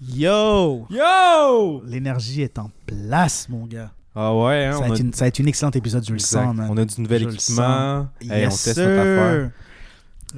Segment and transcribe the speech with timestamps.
[0.00, 0.86] Yo!
[0.90, 1.82] Yo!
[1.86, 3.90] L'énergie est en place, mon gars.
[4.14, 6.10] Ah ouais, hein, Ça on va, a, une, ça va être une excellente épisode, je
[6.10, 6.44] le exact.
[6.44, 6.68] sens, man.
[6.70, 8.08] on a du nouvel Je le équipement.
[8.20, 9.50] Hey, on Yes, teste notre affaire.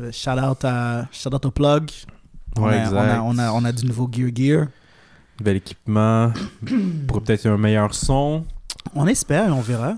[0.01, 1.91] Euh, shout, out à, shout out au plug.
[2.57, 2.93] On, a, exact.
[2.93, 4.67] on, a, on, a, on a du nouveau gear gear.
[5.39, 6.33] Nouvel équipement.
[7.07, 8.45] pour peut-être un meilleur son.
[8.95, 9.95] On espère, on verra.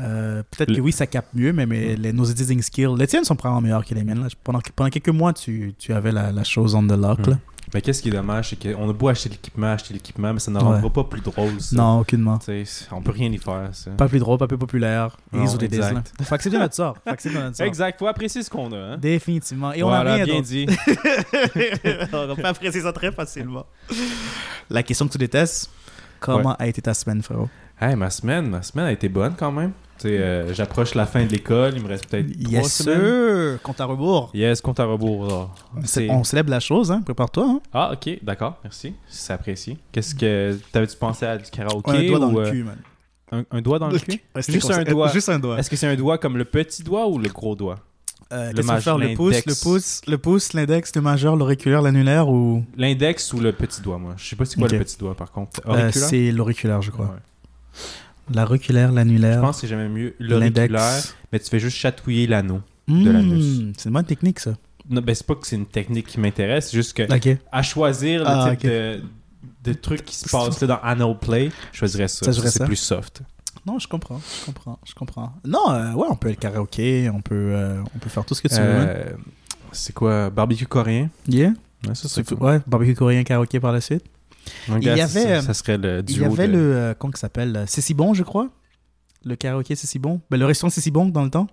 [0.00, 3.06] Euh, Peut-être Le- que oui, ça capte mieux, mais, mais les, nos editing skills, les
[3.06, 4.20] tiennes sont probablement meilleures que les miennes.
[4.22, 4.28] Là.
[4.44, 7.26] Pendant, pendant quelques mois, tu, tu avais la, la chose on the lock.
[7.26, 7.30] Hmm.
[7.30, 7.38] là.
[7.74, 10.50] Mais qu'est-ce qui est dommage, c'est qu'on a beau acheter l'équipement, acheter l'équipement, mais ça
[10.50, 10.62] ne Ouais.
[10.64, 11.60] rendra pas plus drôle.
[11.60, 11.76] Ça.
[11.76, 12.38] Non, aucunement.
[12.38, 13.68] Tu sais, c'est- on peut rien y faire.
[13.72, 13.90] Ça.
[13.90, 15.16] Pas plus drôle, pas plus populaire.
[15.32, 16.12] Non, Ils ont des exact.
[16.18, 16.24] là.
[16.24, 16.96] Faut accepter notre sort.
[17.06, 17.20] Notre
[17.56, 17.66] sort.
[17.66, 18.76] Exact, faut apprécier ce qu'on a.
[18.76, 18.96] Hein?
[18.98, 19.72] Définitivement.
[19.72, 20.66] Et on a rien bien dit.
[22.12, 23.66] on peut apprécier ça très facilement.
[24.70, 25.70] La question que tu détestes,
[26.20, 27.48] comment a été ta semaine, frérot?
[27.80, 29.72] hey, ma semaine, ma semaine a été bonne quand même.
[30.04, 33.58] Euh, J'approche la fin de l'école, il me reste peut-être Yes, semaines.
[33.62, 34.30] Compte à rebours.
[34.34, 35.50] Yes, compte à rebours.
[36.10, 37.02] On célèbre la chose, hein?
[37.02, 37.60] Prépare-toi, hein?
[37.72, 38.94] Ah, ok, d'accord, merci.
[39.08, 39.76] C'est apprécié.
[39.92, 40.58] Qu'est-ce que.
[40.72, 42.76] T'avais-tu pensé à du karaoké un doigt dans ou le euh, cul, man.
[43.32, 44.20] un, un doigt dans le cul?
[44.34, 45.08] Ouais, Juste un doigt.
[45.08, 45.58] Juste un doigt.
[45.58, 47.78] Est-ce que c'est un doigt comme le petit doigt ou le gros doigt?
[48.30, 49.08] Euh, le Qu'est-ce qu'on maj- fait?
[49.08, 49.62] Le pouce, le l'index.
[49.62, 52.62] pouce, le pouce, l'index, le majeur, l'auriculaire, l'annulaire ou...
[52.76, 54.14] L'index ou le petit doigt, moi?
[54.18, 55.62] Je sais pas c'est quoi le petit doigt par contre.
[55.66, 57.06] Euh, C'est l'auriculaire, je crois.
[57.06, 57.80] Ouais.
[58.34, 62.60] L'auriculaire, Je l'annulaire, pense que c'est jamais mieux l'auriculaire, mais tu fais juste chatouiller l'anneau.
[62.86, 63.64] Mmh, de l'anus.
[63.76, 64.52] C'est une bonne technique, ça.
[64.88, 67.02] Non, ben c'est pas que c'est une technique qui m'intéresse, c'est juste que
[67.52, 69.02] à choisir le Ah, type de,
[69.64, 72.24] de truc qui se passe là dans Anal Play, je choisirais ça.
[72.24, 73.20] Ça, je Ça, ferais c'est plus soft.
[73.66, 75.32] Non, je comprends, je comprends, je comprends.
[75.44, 78.40] Non, euh, ouais, on peut le karaoké, on peut, euh, on peut faire tout ce
[78.40, 78.60] que tu veux.
[78.62, 78.86] man.
[78.88, 79.04] Euh,
[79.72, 81.10] c'est quoi Barbecue coréen?
[81.28, 81.48] Yeah.
[81.50, 82.42] Ouais, ça, C'est c'est tout.
[82.42, 84.04] Ouais, barbecue coréen, karaoké par la suite.
[84.68, 86.58] Donc, Il y avait, ça, euh, ça serait le duo Il y avait de- le.
[86.76, 88.48] euh, comment ça s'appelle euh, C'est si bon, je crois?
[89.24, 90.20] Le karaoké, c'est si bon?
[90.30, 91.48] Ben, le restaurant, c'est si bon dans le temps.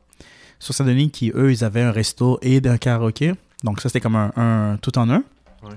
[0.60, 3.34] Sur Saint-Denis, qui eux, ils avaient un resto et un karaoké.
[3.64, 5.24] Donc, ça, c'était comme un, un tout en un.
[5.64, 5.76] Ouais.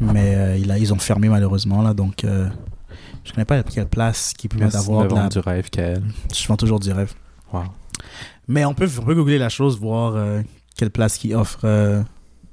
[0.00, 1.82] Mais euh, il a- ils ont fermé malheureusement.
[1.82, 2.48] là Donc, euh,
[3.24, 5.28] je connais pas quelle place qui permet d'avoir de la.
[5.28, 6.02] du rêve, Kael.
[6.34, 7.12] Je vends toujours du rêve.
[7.52, 7.64] Wow.
[8.48, 10.40] Mais on peut, on peut googler la chose, voir euh,
[10.76, 12.02] quelle place qui offre euh,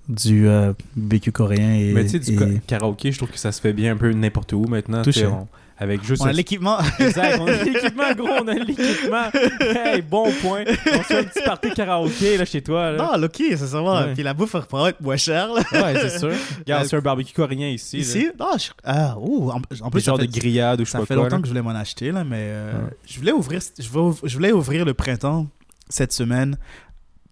[0.08, 1.74] du euh, BQ coréen.
[1.74, 2.46] Et, Mais tu sais, du et- ka-
[2.78, 5.02] karaoké, je trouve que ça se fait bien un peu n'importe où maintenant.
[5.02, 5.26] Touché.
[5.26, 5.48] on-
[5.80, 6.78] Avec juste On a l'équipement.
[7.00, 9.30] Exact, on a l'équipement, gros, on a l'équipement.
[9.62, 10.64] Hey, bon point.
[10.68, 12.92] On se fait un petit party karaoké là, chez toi.
[12.94, 12.98] Là.
[13.18, 13.84] Non, ok, c'est ça.
[13.84, 14.14] Ouais.
[14.16, 15.50] Puis la bouffe va probablement être moins chère.
[15.54, 15.62] Là.
[15.74, 16.32] Ouais, c'est sûr.
[16.60, 17.98] Regarde, c'est un barbecue coréen ici.
[17.98, 18.02] là.
[18.02, 18.30] Ici?
[18.40, 18.70] Non, je...
[18.84, 21.06] Ah, ouh, en, en Des plus, ça genres fait, de grillade ou je sais ça
[21.06, 21.42] fait longtemps là.
[21.42, 22.90] que je voulais m'en acheter, là, mais euh, Ouais.
[23.06, 25.46] je, voulais ouvrir, je, voulais, ouvrir- je voulais ouvrir le printemps
[25.90, 26.58] cette semaine.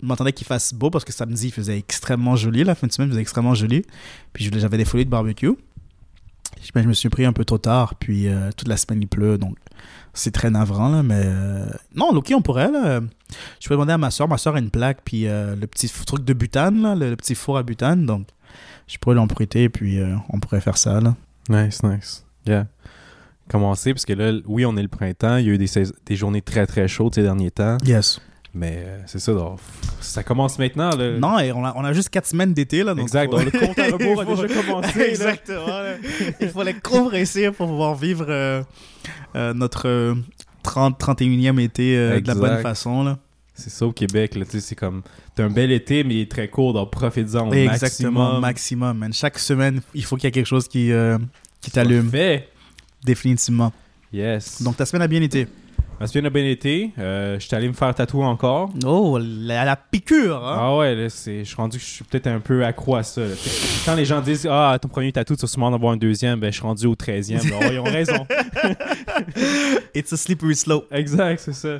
[0.01, 2.63] Je m'attendais qu'il fasse beau parce que samedi, il faisait extrêmement joli.
[2.63, 3.83] La fin de semaine, il faisait extrêmement joli.
[4.33, 5.51] Puis j'avais des folies de barbecue.
[6.61, 9.01] Je, ben, je me suis pris un peu trop tard, puis euh, toute la semaine,
[9.01, 9.55] il pleut, donc
[10.13, 11.21] c'est très navrant, là, mais...
[11.25, 13.01] euh, Non, ok, on pourrait, là.
[13.59, 14.27] Je peux demander à ma soeur.
[14.27, 17.15] Ma soeur a une plaque, puis euh, le petit truc de butane, là, le, le
[17.17, 18.27] petit four à butane, donc
[18.87, 21.15] je pourrais l'en prêter, puis on pourrait faire ça, là.
[21.49, 22.25] Nice, nice.
[22.47, 22.67] Yeah.
[23.49, 25.37] Commencer, parce que là, oui, on est le printemps.
[25.37, 25.67] Il y a eu des,
[26.05, 27.77] des journées très très chaudes ces derniers temps.
[27.83, 28.19] Yes.
[28.57, 29.59] Mais euh, c'est ça, donc,
[29.99, 30.89] ça commence maintenant.
[30.95, 31.17] Là.
[31.19, 32.93] Non, et on a, on a juste 4 semaines d'été, là.
[32.95, 33.29] Donc exact.
[33.29, 35.01] faut- Donc, le compte à rebours a Il faut- déjà commencé.
[35.01, 35.67] Exactement.
[35.67, 35.93] là.
[36.39, 38.63] Il faut les compresser pour pouvoir vivre euh,
[39.35, 40.15] euh, notre euh,
[40.63, 43.17] 30, 31e été euh, de la bonne façon, là.
[43.57, 44.35] C'est ça au Québec.
[44.35, 45.01] là, C'est comme.
[45.35, 48.39] T'as un bel été, mais il est très court, donc profite-en au Exactement, maximum.
[48.41, 49.13] maximum, man.
[49.13, 51.17] Chaque semaine, il faut qu'il y ait quelque chose qui, euh,
[51.61, 52.47] qui t'allume, Fait.
[53.03, 53.73] définitivement.
[54.13, 54.61] Yes.
[54.61, 55.47] Donc, ta semaine a bien été.
[55.99, 56.91] Ma semaine a bien été.
[56.99, 58.69] Euh, je suis allé me faire tatouer encore.
[58.85, 60.57] Oh, la, la piqûre, hein?
[60.59, 63.03] Ah ouais, là, c'est, je suis rendu que je suis peut-être un peu accro à
[63.03, 63.21] ça.
[63.21, 63.33] là.
[63.85, 66.39] Quand les gens disent Ah, ton premier tatou, tu vas sûrement en avoir un deuxième,
[66.39, 67.49] ben je suis rendu au 13e.
[67.59, 68.27] Ouais, ils ont raison.
[69.95, 70.87] It's a slippery slope.
[70.91, 71.77] exact, c'est ça.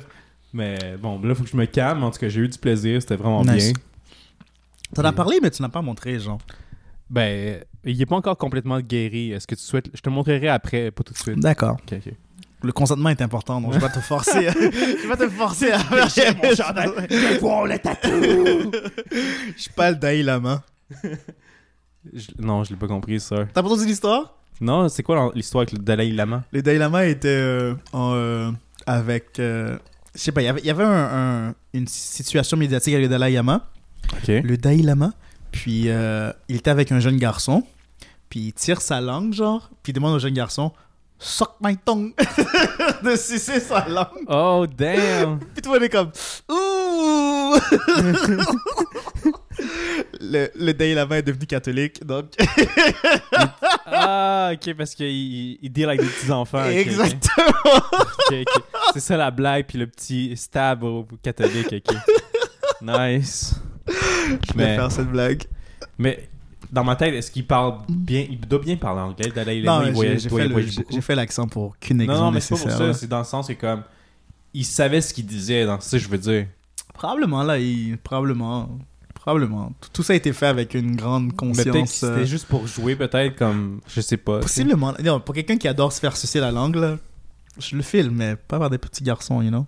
[0.52, 2.02] Mais bon, là, il faut que je me calme.
[2.02, 3.72] En tout cas, j'ai eu du plaisir, c'était vraiment Nice.
[3.74, 3.82] bien.
[4.94, 6.38] T'en as parlé, mais tu n'as pas montré, genre.
[7.10, 9.32] Ben, il est pas encore complètement guéri.
[9.32, 11.38] Est-ce que tu souhaites Je te montrerai après, pas tout de suite.
[11.38, 11.76] D'accord.
[11.86, 12.12] Ok, ok.
[12.66, 14.48] Le consentement est important, donc je vais pas te forcer.
[14.48, 15.78] à- je vais pas te forcer à
[16.08, 16.90] faire mon chandail.
[17.08, 18.70] le tatou.
[19.56, 20.62] Je suis pas le Dalai Lama.
[22.12, 23.36] Je- non, je l'ai pas compris, ça.
[23.52, 24.34] T'as pas entendu l'histoire?
[24.60, 26.44] Non, c'est quoi l'histoire avec le Dalai Lama?
[26.52, 28.50] Le Dalai Lama était euh, en, euh,
[28.86, 29.38] avec.
[29.38, 29.76] euh,
[30.14, 33.04] je sais pas, il y avait, il y avait un- un- une situation médiatique avec
[33.04, 33.66] le Dalai Lama.
[34.12, 34.28] Ok.
[34.28, 35.12] Le Dalai Lama.
[35.52, 37.64] Puis euh, il était avec un jeune garçon.
[38.30, 39.70] Puis il tire sa langue, genre.
[39.82, 40.72] Puis il demande au jeune garçon
[41.18, 42.12] Suck my tongue
[43.02, 44.26] De sucer sa langue.
[44.28, 46.10] Oh, damn Puis tout le monde est comme
[46.50, 47.54] Ouh
[50.20, 52.26] le, le Dalai Lama est devenu catholique, donc.
[53.88, 55.06] Ah, ok, parce qu'il
[55.62, 56.58] il, deal avec des petits enfants.
[56.58, 56.76] ok, ok.
[56.76, 57.80] Exactement.
[58.92, 61.96] C'est ça la blague, puis le petit stab au catholique, ok.
[62.82, 63.54] Nice.
[63.86, 65.44] Je vais Mais, faire cette blague.
[65.98, 66.28] mais
[66.72, 69.30] dans ma tête, est-ce qu'il parle bien Il doit bien parler anglais.
[69.34, 70.28] Dalai Non, Lama, il mais voyage- j'ai
[71.00, 72.94] fait, j'ai- l'accent pour qu'une Non, exemple non, mais c'est pas pour ça.
[72.94, 73.82] C'est dans le sens que comme.
[74.54, 76.46] Il savait ce qu'il disait, dans ça, je veux dire.
[76.94, 77.98] Probablement, là, il...
[77.98, 78.68] probablement.
[79.14, 79.72] Probablement.
[79.92, 81.90] Tout, ça a été fait avec une grande Mais conscience.
[81.90, 83.80] c'était euh, juste pour jouer, peut-être, comme.
[83.88, 84.38] Je sais pas.
[84.40, 84.94] Possiblement.
[85.02, 86.96] Non, pour quelqu'un qui adore se faire sucer la langue, là,
[87.58, 89.66] je le filme, mais pas par des petits garçons, you know.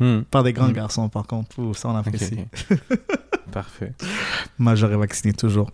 [0.00, 0.22] Hmm.
[0.22, 0.72] Par des grands Hmm.
[0.72, 1.54] garçons, par contre.
[1.76, 2.38] Ça, on apprécie.
[3.52, 3.92] Parfait.
[4.58, 5.70] Majeur et vacciné toujours.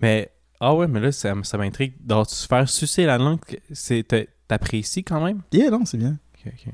[0.00, 0.30] Mais.
[0.58, 1.92] Ah ouais, mais là, ça, ça m'intrigue.
[2.00, 3.40] Donc, se faire sucer la langue,
[4.48, 5.42] T'apprécies quand même?
[5.52, 6.18] Yeah, non, c'est bien.
[6.46, 6.72] Ok, ok.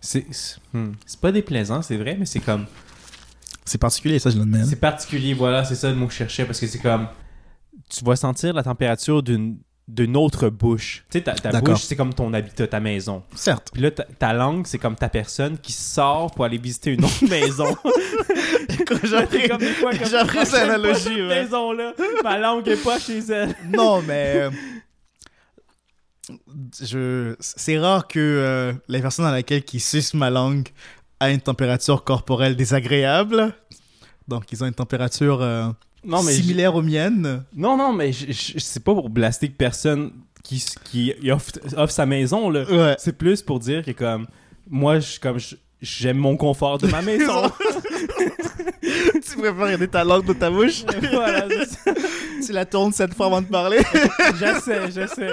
[0.00, 0.92] C'est c'est- hmm.
[1.06, 2.66] C'est pas déplaisant, c'est vrai, mais c'est comme.
[3.64, 4.64] C'est particulier, ça, je l'admets.
[4.64, 7.08] C'est particulier, voilà, c'est ça le mot que je cherchais, parce que c'est comme.
[7.88, 11.04] Tu vas sentir la température d'une d'une autre bouche.
[11.10, 13.22] Tu sais, ta, bouche, c'est comme ton habitat, ta maison.
[13.34, 13.68] Certes.
[13.72, 17.04] Puis là, ta, ta langue, c'est comme ta personne qui sort pour aller visiter une
[17.04, 17.76] autre maison.
[20.18, 21.92] Appris Ah, cette analogie, cette maison-là.
[22.22, 23.54] Ma langue est pas chez elle.
[23.72, 24.36] Non, mais.
[24.36, 24.50] euh,
[26.80, 27.34] Je...
[27.40, 30.68] C'est rare que euh, la personne dans laquelle qui suce ma langue
[31.20, 33.52] a une température corporelle désagréable.
[34.28, 35.68] Donc, ils ont une température euh,
[36.04, 36.32] Non, mais.
[36.32, 37.44] similaire aux miennes.
[37.54, 40.12] Non, non, mais c'est pas pour blaster que personne
[40.42, 42.64] qui, qui offre, offre sa maison, là.
[42.70, 42.94] Ouais.
[42.98, 44.26] C'est plus pour dire que, comme.
[44.68, 45.38] Moi, je, comme.
[45.80, 47.42] J'aime mon confort de ma maison.
[48.82, 50.84] tu préfères garder ta langue dans ta bouche?
[51.12, 51.46] Voilà.
[52.44, 53.80] Tu la tournes cette fois avant de parler?
[54.38, 55.32] J'essaie, j'essaie.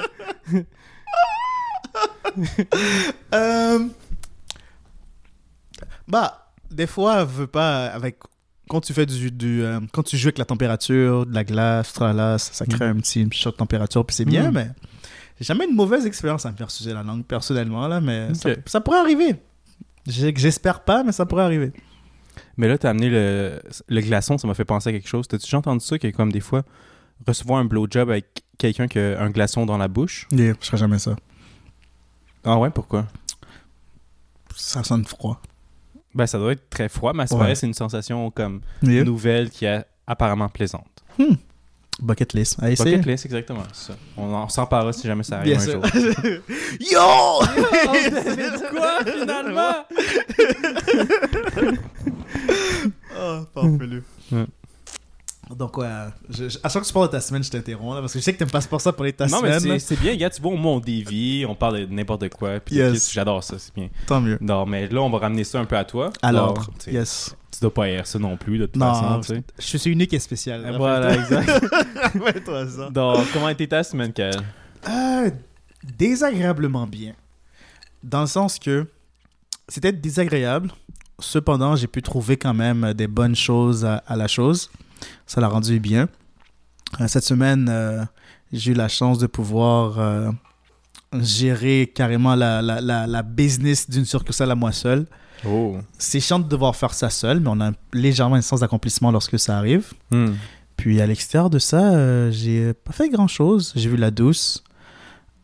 [3.34, 3.80] Euh,
[6.08, 8.18] Bah, des fois, veut pas avec
[8.72, 11.92] quand tu fais du, du euh, quand tu joues avec la température, de la glace,
[11.92, 14.54] tralala, ça, ça crée un petit choc de température puis c'est bien, Mm.
[14.54, 14.68] mais
[15.40, 18.30] j'ai jamais une mauvaise expérience à me faire sucer la langue personnellement là, mais
[18.66, 19.36] ça, pourrait arriver.
[20.08, 21.74] J'espère pas, mais ça pourrait arriver.
[22.56, 25.28] Mais là, t'as amené le, le glaçon, ça m'a fait penser à quelque chose.
[25.28, 26.64] T'as-tu déjà entendu ça, que comme des fois,
[27.28, 30.28] recevoir un blowjob avec quelqu'un qui a un glaçon dans la bouche?
[30.32, 31.16] Yeah, je ferais jamais ça.
[32.46, 33.06] Ah ouais, pourquoi?
[34.56, 35.42] Ça sonne froid.
[36.14, 37.56] Ben, ça doit être très froid, mais à ce Ouais.
[37.56, 39.04] c'est une sensation comme Yeah.
[39.04, 40.88] nouvelle qui est apparemment plaisante.
[42.02, 42.62] Bucket list.
[42.62, 42.98] À essayer.
[42.98, 43.64] Bucket list, exactement.
[43.74, 43.98] c'est Ça.
[44.18, 45.86] On, en s'en parlera si jamais ça arrive Bien un sûr.
[45.86, 45.92] jour.
[46.80, 47.00] Yo!
[48.72, 49.76] quoi, finalement?
[53.24, 54.04] Oh, parfelu.
[54.32, 54.46] Ouais.
[55.56, 55.88] Donc, ouais,
[56.30, 58.20] je- je- à chaque fois que tu parles de ta semaine, je t'interromps, parce que
[58.20, 59.80] je sais que t'aimes pas pour ça pour les ta non, mais semaine.
[59.80, 62.60] c'est c'est bien, gars, tu vois, au moins on dévie, on parle de n'importe quoi,
[62.60, 63.12] puis Yes.
[63.12, 63.90] j'adore ça, c'est bien.
[64.08, 64.38] Tant mieux.
[64.42, 66.12] Non, mais là, on va ramener ça un peu à toi.
[66.22, 67.36] Alors, tu sais, Yes.
[67.52, 69.44] Tu dois pas air ça non plus, de toute Non, façon, tu sais.
[69.74, 70.74] Je suis unique et spécial.
[70.78, 71.50] Voilà, exact.
[72.14, 72.90] Rappelle-toi ça.
[72.90, 74.40] Donc, comment a été ta semaine, Kael?
[74.90, 75.30] Euh,
[75.98, 77.14] désagréablement bien.
[78.04, 78.88] Dans le sens que
[79.68, 80.72] c'était désagréable.
[81.20, 84.72] Cependant, j'ai pu trouver quand même des bonnes choses à, à la chose.
[85.26, 86.08] Ça l'a rendu bien.
[87.00, 88.04] Euh, cette semaine, euh,
[88.52, 90.32] j'ai eu la chance de pouvoir euh,
[91.14, 95.08] gérer carrément la, la, la, la business d'une succursale à moi seul.
[95.48, 95.78] Oh.
[95.98, 99.40] C'est chiant de devoir faire ça seul, mais on a légèrement un sens d'accomplissement lorsque
[99.40, 99.94] ça arrive.
[100.12, 100.34] Hmm.
[100.78, 103.74] Puis à l'extérieur de ça, euh, j'ai pas fait grand chose.
[103.76, 104.64] J'ai vu la douce,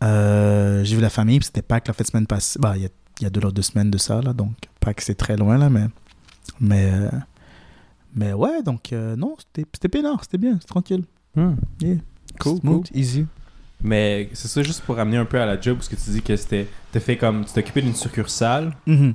[0.04, 2.60] euh, j'ai vu la famille, puis c'était Pâques la fête semaine passée.
[2.60, 2.90] Bah, il y a,
[3.20, 5.70] il y a deux, deux semaines de ça, là, donc Pâques c'est très loin, là,
[5.70, 5.88] mais.
[6.60, 7.10] Mais, euh,
[8.18, 11.04] mais ouais, donc euh, non, c'était peinard, c'était bien, c'était tranquille.
[11.36, 11.54] Hmm.
[11.80, 11.98] Yeah.
[12.40, 13.26] Cool, Smooth, easy.
[13.84, 16.22] Mais c'est ça, juste pour ramener un peu à la job, parce que tu dis
[16.22, 16.68] que c'était.
[16.92, 17.46] T'as fait comme.
[17.46, 18.76] Tu t'es occupé d'une succursale.
[18.88, 19.14] Mhm,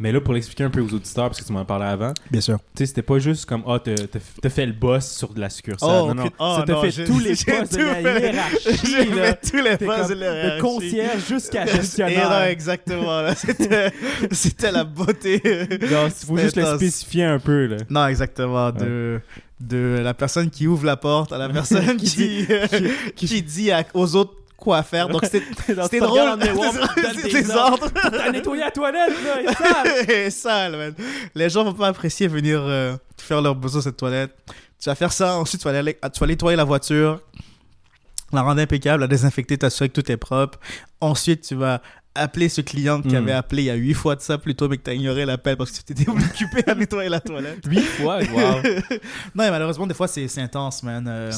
[0.00, 2.40] Mais là, pour l'expliquer un peu aux auditeurs, parce que tu m'en parlais avant, Bien
[2.40, 2.58] sûr.
[2.58, 3.94] tu sais, c'était pas juste comme, ah, t'as
[4.40, 5.88] t'as- fait le boss sur de la succursale.
[5.92, 6.30] Oh, non, non.
[6.38, 8.58] oh, ça t'a fait tous les postes de la hiérarchie.
[8.84, 10.60] J'ai fait tous les T'es postes de la de hiérarchie.
[10.62, 12.42] concierge jusqu'à Et non, gestionnaire.
[12.44, 13.22] exactement.
[13.22, 13.92] là, C'était
[14.30, 15.42] c'était la beauté.
[15.90, 16.76] Non, il faut juste le intense.
[16.76, 17.76] spécifier un peu, là.
[17.90, 18.70] Non, exactement.
[18.70, 19.20] De,
[19.60, 22.46] de la personne qui ouvre la porte à la personne qui,
[23.16, 25.08] qui, dit à- aux autres quoi faire.
[25.08, 26.38] Donc, c'était drôle.
[27.22, 27.88] C'est des ordres.
[27.94, 30.12] T'as nettoyé la toilette, là, et ça!
[30.12, 30.94] Et sale, man.
[31.34, 34.34] Les gens vont pas apprécier venir euh, faire leurs besoins sur cette toilette.
[34.80, 37.20] Tu vas faire ça, ensuite tu vas aller, tu vas nettoyer la voiture,
[38.32, 40.58] la rendre impeccable, la désinfecter, t'assurer que tout est propre.
[41.00, 41.80] Ensuite, tu vas
[42.14, 43.16] appeler ce client qui Mm.
[43.16, 45.56] avait appelé il y a huit fois de ça plutôt, mais que t'as ignoré l'appel
[45.56, 47.64] parce que tu t'étais occupé à nettoyer la toilette.
[47.66, 48.40] Huit fois, wow.
[48.60, 48.60] Non,
[49.34, 51.04] mais malheureusement, des fois, c'est c'est intense, man.
[51.08, 51.32] Euh,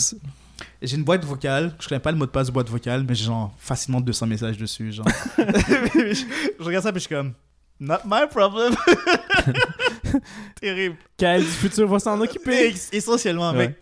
[0.82, 1.74] j'ai une boîte vocale.
[1.80, 4.26] Je connais pas le mot de passe de boîte vocale, mais j'ai genre facilement 200
[4.26, 4.92] messages dessus.
[4.92, 5.06] Genre.
[5.38, 5.44] je,
[6.58, 7.32] je regarde ça, puis je suis comme,
[7.78, 8.74] not my problem.
[10.60, 10.96] Terrible.
[11.16, 12.74] Quel futur va s'en occuper?
[12.92, 13.68] Essentiellement, Ouais.
[13.68, 13.76] mec.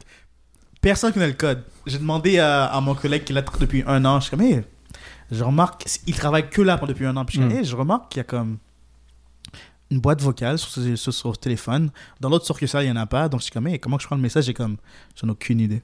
[0.81, 1.65] Personne connaît le code.
[1.87, 4.21] J'ai demandé à, à mon collègue qui là depuis un an.
[4.21, 4.63] Je suis comme, hey,
[5.31, 7.25] je remarque, il travaille que là depuis un an.
[7.25, 7.61] Puis je suis comme, Mm.
[7.61, 8.59] hey, je remarque qu'il y a comme
[9.91, 11.91] une boîte vocale sur, sur, sur, sur téléphone.
[12.21, 13.29] Dans l'autre succursale, il n'y en a pas.
[13.29, 14.45] Donc, je suis comme, hey, comment je prends le message?
[14.45, 14.77] J'ai comme,
[15.21, 15.83] j'en ai aucune idée.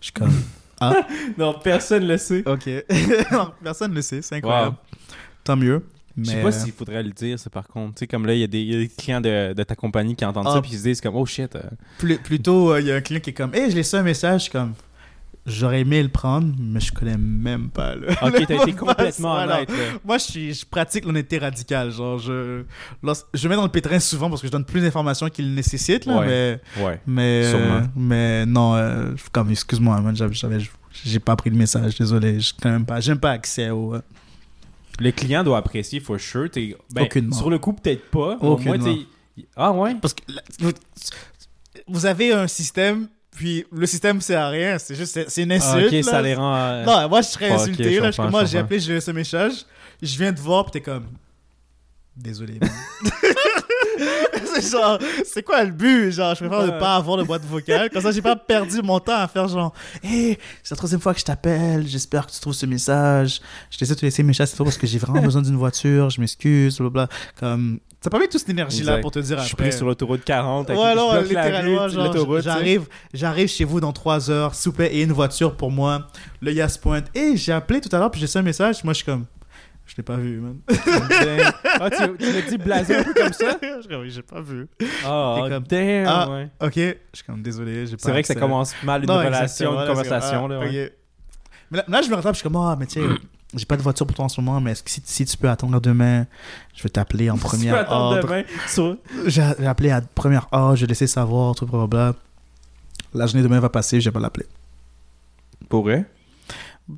[0.00, 0.32] Je suis comme,
[1.38, 2.42] Non, personne le sait.
[2.46, 2.68] ok.
[3.32, 4.76] Non, Personne ne le sait, c'est incroyable.
[5.42, 5.82] Tant mieux.
[6.16, 7.94] Je sais Mais, pas s'il faudrait le dire, ça, par contre.
[7.94, 9.62] Tu sais, comme là, il y, a des- il y a des clients de, de
[9.64, 10.54] ta compagnie qui entendent Ah.
[10.54, 11.54] ça puis ils se disent comme, oh shit.
[11.56, 11.62] euh,
[11.98, 14.02] plus- plutôt, euh, il y a un client qui est comme, hey, je laissé un
[14.04, 14.48] message.
[14.48, 14.74] Comme,
[15.46, 18.10] j'aurais aimé le prendre, mais je connais même pas le.
[18.10, 19.76] Ok, t'as été complètement honnête, là.
[20.04, 21.90] Moi, je, suis, je pratique l'honnêteté radicale.
[21.90, 22.62] Genre, je,
[23.34, 26.06] je mets dans le pétrin souvent parce que je donne plus d'informations qu'il nécessite.
[26.06, 26.26] Là, Ouais.
[26.76, 27.00] mais, Ouais.
[27.06, 27.64] mais, Sûrement.
[27.76, 30.58] euh, mais non, euh, comme, excuse-moi, j'avais,
[31.04, 31.98] j'ai pas pris le message.
[31.98, 33.94] Désolé, je quand même pas, j'aime pas accès au.
[33.94, 34.00] euh,
[35.00, 36.48] Le client doit apprécier, for sure.
[36.50, 37.34] T'es- Ben, Aucunement.
[37.36, 38.38] Sur le coup, peut-être pas.
[38.40, 38.94] mais Au moins, Aucunement.
[39.36, 39.94] t'es- Ah ouais?
[40.00, 40.40] Parce que là,
[41.88, 44.78] vous avez un système, puis le système sert à rien.
[44.78, 45.86] C'est juste, c'est, une Ah, insulte.
[45.88, 46.02] ok, là.
[46.02, 46.54] ça les rend.
[46.56, 47.94] euh, Non, moi je serais insulté.
[47.94, 49.52] je là, je, moi j'ai appelé, j'ai laissé un message.
[50.00, 51.06] Je viens te voir, puis t'es comme.
[52.16, 52.58] Désolé.
[54.54, 56.10] c'est genre, c'est quoi le but?
[56.10, 57.90] Genre, je préfère ne pas avoir de boîte vocale.
[57.90, 61.14] Comme ça, j'ai pas perdu mon temps à faire genre, hé, c'est la troisième fois
[61.14, 61.86] que je t'appelle.
[61.86, 63.40] J'espère que tu trouves ce message.
[63.70, 66.10] Je t'essaie de te laisser cette fois parce que j'ai vraiment besoin d'une voiture.
[66.10, 67.08] Je m'excuse, blablabla.
[67.38, 69.68] Comme, ça permet toute cette énergie-là pour te dire Je suis après.
[69.70, 70.68] pris sur l'autoroute 40.
[70.68, 72.82] avec- Ouais, la littéralement, genre, j'arrive,
[73.14, 76.06] j'arrive chez vous dans 3 heures, plaît, et une voiture pour moi.
[76.42, 77.06] Le gars se pointe.
[77.14, 78.84] Et j'ai appelé tout à l'heure, puis j'ai laissé un message.
[78.84, 79.24] Moi, je suis comme,
[79.86, 80.58] je l'ai pas vu, man.
[80.68, 81.52] Damn.
[81.80, 83.58] Ah, tu, tu me dis blasé un peu comme ça?
[83.62, 84.66] je suis comme, oui, j'ai pas vu.
[85.04, 86.48] Ah, Et comme- damn, Ah, ouais.
[86.60, 89.18] Ok, je suis comme, désolé, j'ai pas C'est vrai que ça commence mal une Non,
[89.18, 90.48] relation, une conversation.
[90.48, 90.92] là, ah, ouais.
[91.70, 93.16] Mais là, là, je me rattrape, je suis comme, ah, mais tiens,
[93.54, 95.36] j'ai pas de voiture pour toi en ce moment, mais est-ce que si, si tu
[95.36, 96.26] peux attendre demain,
[96.74, 98.22] je vais t'appeler en Tu peux première attendre ordre.
[98.22, 102.14] demain sur- J'ai appelé à première ordre, je vais laisser savoir, tout, blablabla.
[103.12, 104.46] La journée de demain va passer, je vais pas l'appeler.
[105.68, 106.04] Pour vrai?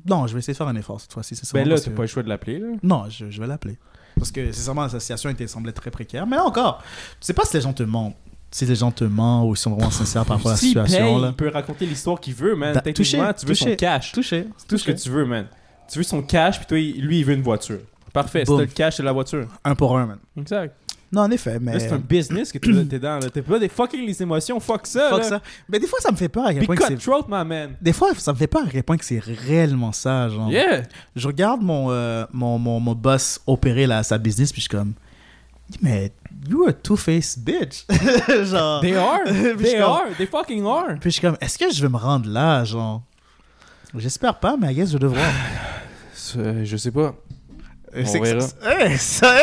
[0.05, 1.35] Non, je vais essayer de faire un effort cette fois-ci.
[1.35, 2.61] c'est Ben seulement là, parce t'as que- pas le choix de l'appeler.
[2.83, 3.77] Non, je, je vais l'appeler.
[4.17, 6.25] Parce que, sincèrement, l'association était, semblait très précaire.
[6.27, 8.15] Mais encore, tu sais pas si les gens te mentent.
[8.49, 10.97] Si les gens te mentent ou sont vraiment sincères par rapport à la situation.
[11.05, 11.27] paye, là.
[11.29, 12.73] il peut raconter l'histoire qu'il veut, man.
[12.83, 14.11] Techniquement, touché, tu veux son cash.
[14.13, 14.47] Touché.
[14.57, 15.47] C'est tout ce que tu veux, man.
[15.89, 17.79] Tu veux son cash, puis toi, lui, il veut une voiture.
[18.13, 19.47] Parfait, si t'as le cash, c'est la voiture.
[19.63, 20.17] Un pour un, man.
[20.37, 20.75] Exact.
[21.11, 21.73] Non, en effet, mais.
[21.73, 23.29] Là, c'est un business que t'es t'es dans, là.
[23.29, 25.23] T'es pas des fucking les émotions, fuck ça, Fuck là.
[25.23, 25.41] ça.
[25.69, 26.95] Mais des fois, ça me fait peur à quel point que c'est.
[26.95, 27.75] cutthroat, my man.
[27.81, 30.49] Des fois, ça me fait peur à quel point que c'est réellement ça, genre.
[30.51, 30.83] Yeah.
[31.15, 34.77] Je regarde mon, euh, mon, mon, mon boss opérer là, sa business, puis je suis
[34.77, 34.93] comme.
[35.81, 36.11] Mais,
[36.49, 37.85] you a two-faced bitch.
[38.45, 38.81] genre.
[38.81, 39.19] They are.
[39.25, 40.05] Puis je They suis comme- are.
[40.17, 40.87] They fucking are.
[40.99, 43.01] Puis je suis comme, est-ce que je vais me rendre là, genre?
[43.95, 45.23] J'espère pas, mais I guess je vais devoir.
[46.63, 47.15] Je sais pas.
[48.01, 48.39] On C'est que verra.
[48.41, 49.37] ça- hey, ça,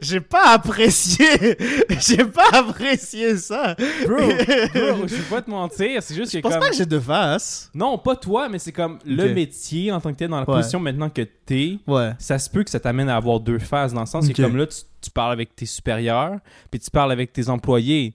[0.00, 1.26] j'ai- pas apprécié.
[2.00, 3.74] J'ai pas apprécié ça.
[4.06, 6.60] Bro, bro, je vais pas te mentir, c'est juste Je que pense comme...
[6.60, 7.70] pas que j'ai de face.
[7.74, 10.56] Non, pas toi, mais c'est comme le métier en tant que tel, dans la Ouais.
[10.56, 12.10] position maintenant que t'es, Ouais.
[12.18, 14.34] ça se peut que ça t'amène à avoir deux phases, dans le sens Ok.
[14.34, 16.38] que comme là, tu, tu parles avec tes supérieurs,
[16.70, 18.14] puis tu parles avec tes employés,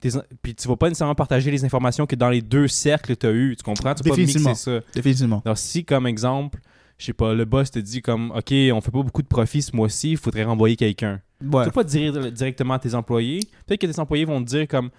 [0.00, 0.10] tes
[0.42, 3.30] puis tu vas pas nécessairement partager les informations que dans les deux cercles tu as
[3.32, 3.94] eu, tu comprends?
[3.94, 4.80] Tu vas pas mixer ça.
[4.94, 5.42] Définitivement.
[5.44, 6.60] Alors si, comme exemple,
[6.98, 9.62] je sais pas, le boss te dit comme, OK, on fait pas beaucoup de profit
[9.62, 11.20] ce mois-ci, il faudrait renvoyer quelqu'un.
[11.42, 11.64] Ouais.
[11.64, 13.40] Tu peux pas dire directement à tes employés.
[13.66, 14.90] Peut-être que tes employés vont te dire comme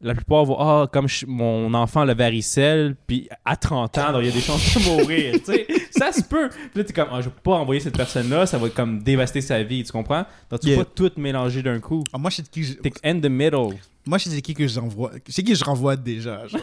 [0.00, 4.12] la plupart vont ah comme je- mon enfant a le varicelle puis à 30 ans
[4.12, 5.66] donc il y a des chances de mourir, tu sais.
[5.92, 6.48] Ça se peut.
[6.50, 9.02] Puis là t'es comme ah je peux pas envoyer cette personne là, ça va comme
[9.04, 10.26] dévaster sa vie, tu comprends?
[10.50, 10.84] Donc tu peux Yeah.
[10.84, 12.02] pas tout mélanger d'un coup.
[12.12, 12.72] Ah, moi, je sais de qui je...
[12.74, 13.76] T'es in the middle.
[14.06, 15.12] Moi, je sais qui que j'envoie.
[15.26, 16.46] Je sais qui je renvoie déjà.
[16.46, 16.60] genre.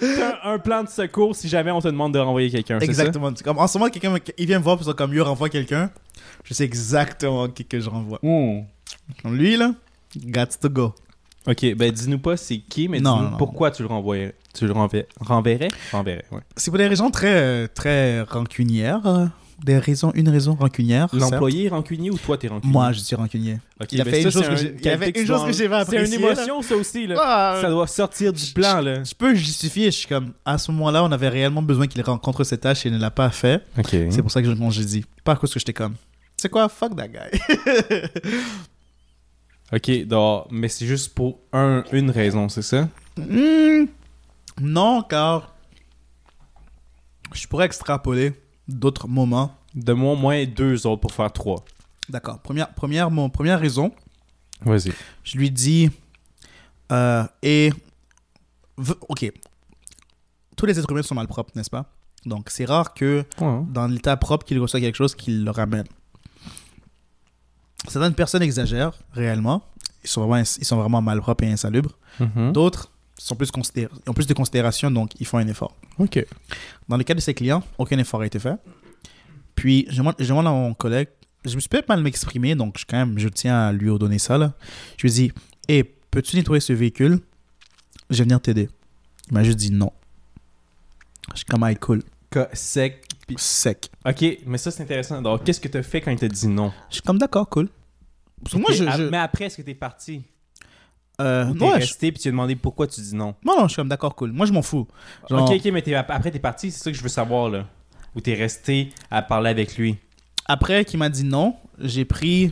[0.00, 2.90] T'as un plan de secours si jamais on te demande de renvoyer quelqu'un, c'est ça?
[2.90, 3.30] Exactement.
[3.34, 5.24] C'est Comme, en ce moment, quelqu'un me- il vient me voir pour ça, comme yo
[5.24, 5.90] renvoie quelqu'un.
[6.44, 8.18] Je sais exactement qui que je renvoie.
[8.22, 8.62] Hmm.
[9.22, 9.72] Comme lui, là,
[10.26, 10.94] got to go.
[11.46, 14.34] OK, ben dis-nous pas c'est qui mais Non, dis-nous non, pourquoi tu le renvoyais.
[14.54, 15.68] Tu le renverrais renverrais?
[15.92, 16.40] Renverrais, ouais.
[16.56, 19.06] C'est pour des raisons très, euh, très rancunières.
[19.06, 19.26] euh,
[19.64, 21.08] Des raisons, une raison rancunière.
[21.12, 22.72] L'employé est rancunier ou toi t'es rancunier?
[22.72, 23.58] Moi, je suis rancunier.
[23.80, 25.44] Ok, Il a ben fait ça, une chose que un- il avait que une chose
[25.44, 26.16] que j'ai pas C'est une là.
[26.16, 27.16] émotion, ça aussi, là.
[27.20, 29.04] Ah, Ça doit sortir du plan, là.
[29.04, 32.42] Je peux justifier, je suis comme, à ce moment-là, on avait réellement besoin qu'il rencontre
[32.44, 33.62] cette tâche et il ne l'a pas fait.
[33.84, 35.04] C'est pour ça que je j'ai dit.
[35.24, 35.94] Pas à cause que j'étais comme,
[36.38, 37.38] c'est quoi, fuck that guy?
[39.72, 42.88] Ok, donc, mais c'est juste pour un, une raison, c'est ça?
[43.16, 43.84] Hmm,
[44.60, 45.54] non, car
[47.32, 48.32] je pourrais extrapoler
[48.70, 49.54] d'autres moments.
[49.74, 51.64] De moi, moins deux autres pour faire trois.
[52.08, 52.40] D'accord.
[52.40, 53.92] Première, première, mon, première raison,
[54.62, 54.92] Vas-y.
[55.22, 55.90] je lui dis,
[56.90, 57.70] euh, et,
[59.08, 59.32] ok,
[60.56, 61.86] tous les êtres humains sont malpropres, n'est-ce pas?
[62.26, 63.60] Donc, c'est rare que Ouais.
[63.68, 65.86] dans l'état propre qu'il reçoit quelque chose qu'il le ramène.
[67.88, 69.62] Certaines personnes exagèrent réellement.
[70.04, 71.96] Ils sont vraiment, ils sont vraiment malpropres et insalubres.
[72.18, 72.52] Mhm.
[72.52, 72.90] D'autres
[73.22, 75.76] sont plus considér- ont plus de considération, donc ils font un effort.
[75.98, 76.24] Ok.
[76.88, 78.54] Dans le cas de ces clients, aucun effort a été fait.
[79.54, 81.08] Puis, je demande, je demande à mon collègue,
[81.44, 84.18] je me suis peut-être mal m'exprimer, donc je, quand même, je tiens à lui donner
[84.18, 84.38] ça.
[84.38, 84.52] Là.
[84.96, 85.32] Je lui ai dit
[85.68, 87.20] Hé, peux-tu nettoyer ce véhicule?
[88.10, 88.68] Je vais venir t'aider.
[89.28, 89.92] Il m'a juste dit non.
[91.32, 92.02] Je suis comme, ah, cool.
[92.30, 93.04] Que sec.
[93.36, 93.90] Sec.
[94.04, 95.22] Ok, mais ça c'est intéressant.
[95.22, 96.72] Donc, qu'est-ce que t'as fait quand il t'a dit non?
[96.88, 97.68] Je suis comme, d'accord, cool.
[98.42, 98.84] Parce que moi, je.
[98.84, 100.22] je- Mais après, est-ce que t'es parti?
[101.20, 103.34] Euh, t'es ouais, je- resté puis tu as demandé pourquoi tu dis non?
[103.44, 104.32] non, non, je suis comme, d'accord, cool.
[104.32, 104.86] Moi, je m'en fous.
[105.28, 107.66] Genre- Ok, ok, mais t'es- après t'es parti, c'est ça que je veux savoir là.
[108.16, 109.96] Ou t'es resté à parler avec lui?
[110.46, 112.50] Après qu'il m'a dit non, j'ai pris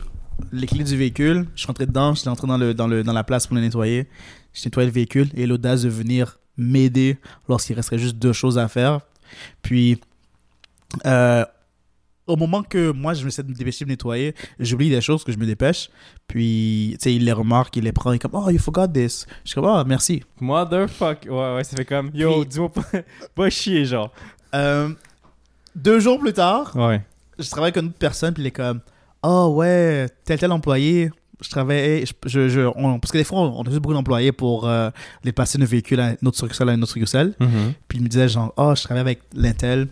[0.53, 3.11] les clés du véhicule, je suis rentré dedans, j'étais entré dans, le, dans, le, dans
[3.13, 4.07] la place pour le nettoyer.
[4.53, 7.17] J'ai nettoyé le véhicule et l'audace de venir m'aider
[7.49, 9.01] lorsqu'il resterait juste deux choses à faire.
[9.61, 9.99] Puis,
[11.05, 11.45] euh,
[12.29, 15.37] au moment que moi je me suis dépêché de nettoyer, j'oublie des choses que je
[15.37, 15.89] me dépêche.
[16.27, 18.87] Puis, tu sais, il les remarque, il les prend, il est comme Oh, you forgot
[18.87, 19.25] this.
[19.43, 20.23] Je suis comme Oh, merci.
[20.39, 21.25] Motherfuck.
[21.29, 22.83] Ouais, ouais, ça fait comme Yo, dis-moi pas,
[23.35, 24.11] pas chier, genre.
[24.53, 24.89] Euh,
[25.75, 27.01] deux jours plus tard, Ouais.
[27.37, 28.81] je travaille avec une autre personne, puis il est comme
[29.23, 31.11] Oh ouais, tel tel employé.
[31.41, 33.93] Je travaille, je, je, je- on- parce que des fois, on, on a juste beaucoup
[33.93, 34.89] d'employés pour euh,
[35.23, 37.33] les passer d'un véhicule à une autre succursale à une autre succursale.
[37.87, 39.87] Puis il me disait genre, oh, je travaille avec l'intel.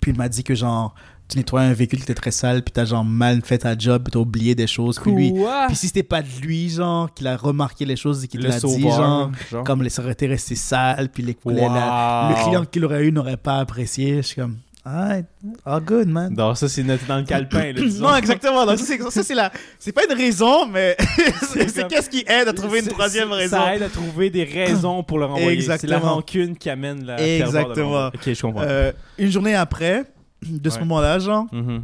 [0.00, 0.94] Puis il m'a dit que genre,
[1.28, 4.02] tu nettoies un véhicule qui était très sale, puis t'as genre mal fait ta job,
[4.04, 4.98] puis t'as oublié des choses.
[5.00, 5.32] Puis lui,
[5.68, 8.58] puis si c'était pas de lui, genre, qu'il a remarqué les choses et qu'il l'a
[8.58, 9.64] dit, genre, genre.
[9.64, 12.36] comme les ça aurait été resté sale, puis les, les- la- Wow.
[12.36, 14.16] le client qu'il aurait eu n'aurait pas apprécié.
[14.18, 15.24] Je suis comme, alright,
[15.64, 16.34] all good, man.
[16.36, 17.72] Non, ça c'est noté dans le calepin.
[17.72, 17.80] là.
[18.00, 18.66] Non, exactement.
[18.66, 20.94] Donc, ça, c'est, ça, c'est la, c'est pas une raison, mais
[21.54, 23.56] c'est, comme- qu'est-ce qui aide à trouver une troisième raison?
[23.56, 25.62] Ça aide à trouver des raisons pour le renvoyer.
[25.62, 28.08] C'est la rancune qui amène la de Exactement.
[28.08, 28.62] Ok, je comprends.
[28.62, 30.04] Euh, une journée après,
[30.50, 30.80] de ce Ouais.
[30.82, 31.82] moment-là, genre, Mhm.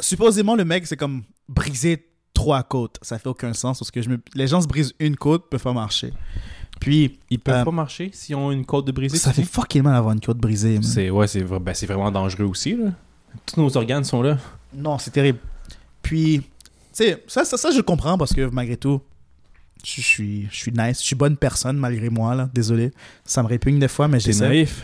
[0.00, 2.04] supposément le mec c'est comme briser
[2.34, 2.98] trois côtes.
[3.02, 4.18] Ça fait aucun sens parce que je me...
[4.34, 6.12] les gens se brisent une côte, peuvent pas marcher.
[6.80, 9.18] Puis Ils peuvent Euh, pas marcher s'ils ont une côte de brisée.
[9.18, 10.78] ça fait fucking mal d'avoir une côte brisée.
[10.82, 12.90] C'est ouais, c'est ben, c'est vraiment dangereux aussi là.
[13.46, 14.38] Tous nos organes sont là.
[14.72, 15.38] Non, c'est terrible.
[16.02, 16.46] Puis, tu
[16.92, 19.00] sais, ça, ça, ça, je comprends parce que malgré tout,
[19.84, 22.48] je suis, je suis nice, je suis bonne personne malgré moi là.
[22.54, 22.92] Désolé,
[23.24, 24.48] ça me répugne des fois, mais j'essaie.
[24.48, 24.82] naïf.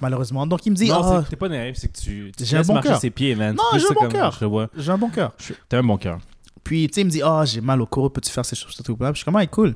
[0.00, 0.46] Malheureusement.
[0.46, 2.62] Donc il me dit, non, c'est- t'es pas naïf, c'est que tu, tu J'ai un
[2.62, 3.00] bon marcher cœur.
[3.00, 3.54] ses pieds, man.
[3.56, 4.32] Non, j'ai un bon cœur.
[4.32, 4.68] Je le vois.
[4.76, 5.32] j'ai un bon cœur.
[5.68, 6.18] T'as un bon cœur.
[6.64, 8.74] Puis tu sais, il me dit, ah, j'ai mal au corps, peux-tu faire ces choses,
[8.76, 9.74] tout Je suis comme, ah, cool.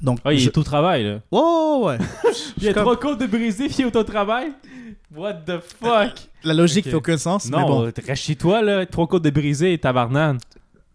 [0.00, 1.18] Donc, Ah, il je- est au travail là.
[1.30, 1.98] Oh, ouais.
[2.58, 4.52] Il y a comme- trois côtes de brisée puis il est au travail?
[5.14, 6.12] What the fuck?
[6.44, 6.90] La logique Ok.
[6.90, 7.78] fait aucun sens, mais Non, bon.
[7.80, 10.38] reste chez toi là, trois côtes de brisée, tabarnane.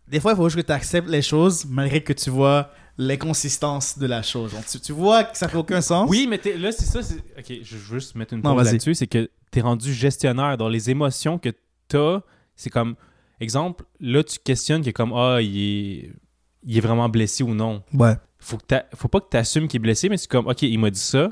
[0.07, 3.97] Des fois, il faut juste que tu acceptes les choses malgré que tu vois l'inconsistance
[3.97, 4.53] de la chose.
[4.53, 6.09] Donc, tu, tu vois que ça fait aucun sens.
[6.09, 6.99] Oui, mais là, c'est ça.
[7.37, 8.95] Ok, je veux juste mettre une pause là-dessus.
[8.95, 11.49] C'est que t'es rendu gestionnaire dans les émotions que
[11.87, 12.21] t'as.
[12.55, 12.95] C'est comme,
[13.39, 16.13] exemple, là, tu questionnes que comme, ah, il est,
[16.63, 17.83] il est vraiment blessé ou non.
[17.93, 18.15] Ouais.
[18.39, 20.77] Faut, que faut pas que tu assumes qu'il est blessé, mais c'est comme, ok, il
[20.77, 21.31] m'a dit ça.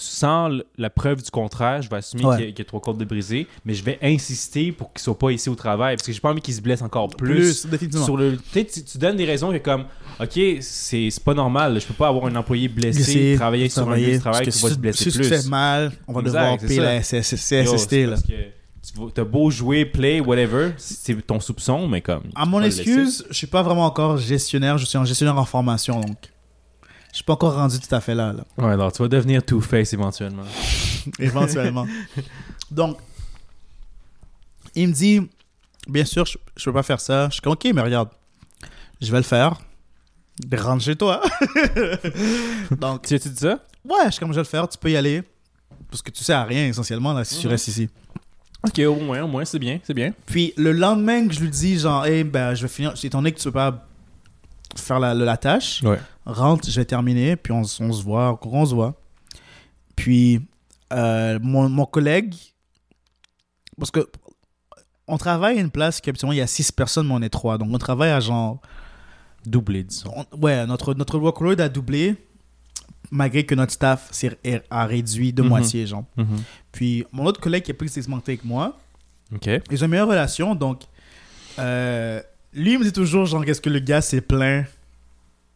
[0.00, 2.36] Sans la preuve du contraire, je vais assumer Ouais.
[2.36, 4.92] qu'il y a- qu'il y, a trois côtes de brisé, mais je vais insister pour
[4.92, 7.08] qu'il soit pas ici au travail parce que j'ai pas envie qu'il se blesse encore
[7.08, 7.64] plus.
[7.66, 8.04] Plus.
[8.04, 9.86] Sur le, peut-être tu, tu donnes des raisons que comme,
[10.20, 13.96] ok, c'est pas normal, je peux pas avoir un employé blessé, Blessé, travailler sur un
[13.96, 15.24] lieu de travail parce qui que va si- se blesser si plus.
[15.28, 18.06] tu te fais mal, on va Exact, devoir payer la CSST.
[18.06, 18.16] Là.
[18.22, 18.34] tu
[19.14, 22.22] T'as beau jouer, play, whatever, c'est ton soupçon, mais comme.
[22.34, 25.44] À mon tu excuse, je suis pas vraiment encore gestionnaire, je suis un gestionnaire en
[25.44, 26.16] formation, donc
[27.18, 28.44] suis pas encore rendu tout à fait là, là.
[28.58, 30.42] Ouais, alors tu vas devenir Two-Face éventuellement.
[31.18, 31.86] éventuellement.
[32.70, 32.98] donc,
[34.74, 35.20] il me dit,
[35.88, 37.28] bien sûr, je, je peux pas faire ça.
[37.28, 38.08] Je suis comme, ok, mais regarde,
[39.00, 39.58] je vais le faire.
[40.56, 41.20] Rentre chez toi.
[42.70, 43.58] donc, Tu as-tu dit ça?
[43.84, 45.22] ouais, je suis comme, je vais le faire, tu peux y aller.
[45.90, 47.52] Parce que tu sais à rien, essentiellement, là, si tu Mhm.
[47.52, 47.88] restes ici.
[48.64, 50.12] Ok, au moins, au moins, c'est bien, c'est bien.
[50.26, 53.32] Puis le lendemain que je lui dis, genre, hey, ben, je vais finir, étant donné
[53.32, 53.86] que tu peux pas
[54.76, 55.98] faire la, la tâche, Ouais.
[56.28, 58.94] Rentre, je vais terminer, puis on, se voit, on se voit.
[59.96, 60.40] Puis
[60.92, 62.34] euh, mon, mon collègue,
[63.78, 64.08] parce que
[65.06, 67.28] on travaille à une place qui habituellement il y a six personnes, mais on est
[67.30, 67.56] trois.
[67.58, 68.60] Donc on travaille à genre.
[69.46, 70.12] Doublé, disons.
[70.32, 72.16] on- ouais, notre, notre workload a doublé,
[73.10, 74.10] malgré que notre staff
[74.68, 75.48] a réduit de Mhm.
[75.48, 76.04] moitié, genre.
[76.16, 76.26] Mhm.
[76.72, 78.76] Puis mon autre collègue qui est plus expérimenté que moi,
[79.34, 79.46] Ok.
[79.70, 80.82] ils ont une meilleure relation, donc
[81.58, 82.20] euh,
[82.52, 84.66] lui il me dit toujours, genre, qu'est-ce que le gars s'est plaint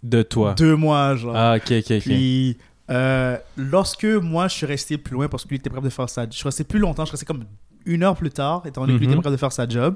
[0.02, 0.54] De toi.
[0.54, 1.34] deux mois, genre.
[1.36, 2.00] Ah, ok, ok, ok.
[2.00, 2.56] Puis,
[2.90, 6.08] euh, lorsque moi, je suis resté plus loin parce que lui était prêt de faire
[6.08, 7.44] ça, je suis resté plus longtemps, je suis resté comme
[7.86, 9.12] une heure plus tard, étant donné que lui Mhm.
[9.14, 9.94] était prêt de faire sa job.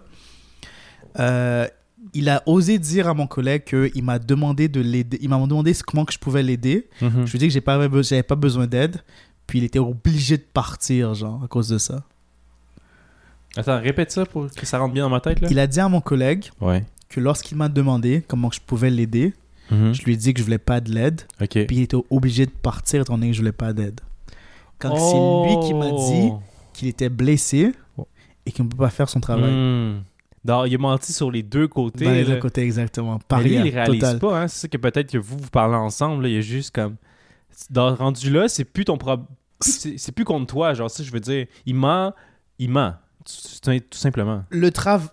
[1.19, 1.67] Euh,
[2.15, 5.19] il a osé dire à mon collègue qu'il m'a demandé de l'aider.
[5.21, 6.89] Il m'a demandé comment que je pouvais l'aider.
[7.01, 7.27] Mhm.
[7.27, 8.99] Je lui ai dit que j'ai pas, j'avais pas besoin d'aide.
[9.47, 12.03] Puis il était obligé de partir, genre, à cause de ça.
[13.57, 15.49] Attends, répète ça pour que ça rentre bien dans ma tête, là.
[15.51, 16.85] Il a dit à mon collègue Ouais.
[17.09, 19.33] que lorsqu'il m'a demandé comment je pouvais l'aider,
[19.71, 19.95] Mhm.
[19.95, 21.23] je lui ai dit que je voulais pas de l'aide.
[21.39, 24.01] Puis il était obligé de partir étant donné que je voulais pas d'aide.
[24.79, 26.41] Quand c'est lui qui m'a dit Oh.
[26.73, 27.73] qu'il était blessé
[28.45, 29.53] et qui ne peut pas faire son travail.
[29.53, 30.03] Hmm.
[30.45, 32.05] Il a menti sur les deux côtés.
[32.05, 33.19] Dans les deux côtés, exactement.
[33.33, 34.19] Mais lui, il réalise total.
[34.19, 34.49] pas, hein.
[34.49, 36.97] C'est ça que peut-être que vous, vous parlez ensemble, là, il y a juste comme.
[37.71, 39.27] Dans le rendu là, c'est plus ton problème.
[39.61, 41.47] C'est plus contre toi, genre, ça, je veux dire.
[41.65, 42.13] Il ment,
[42.59, 42.95] il ment.
[43.25, 44.45] Tout, simplement.
[44.51, 45.09] Le travail...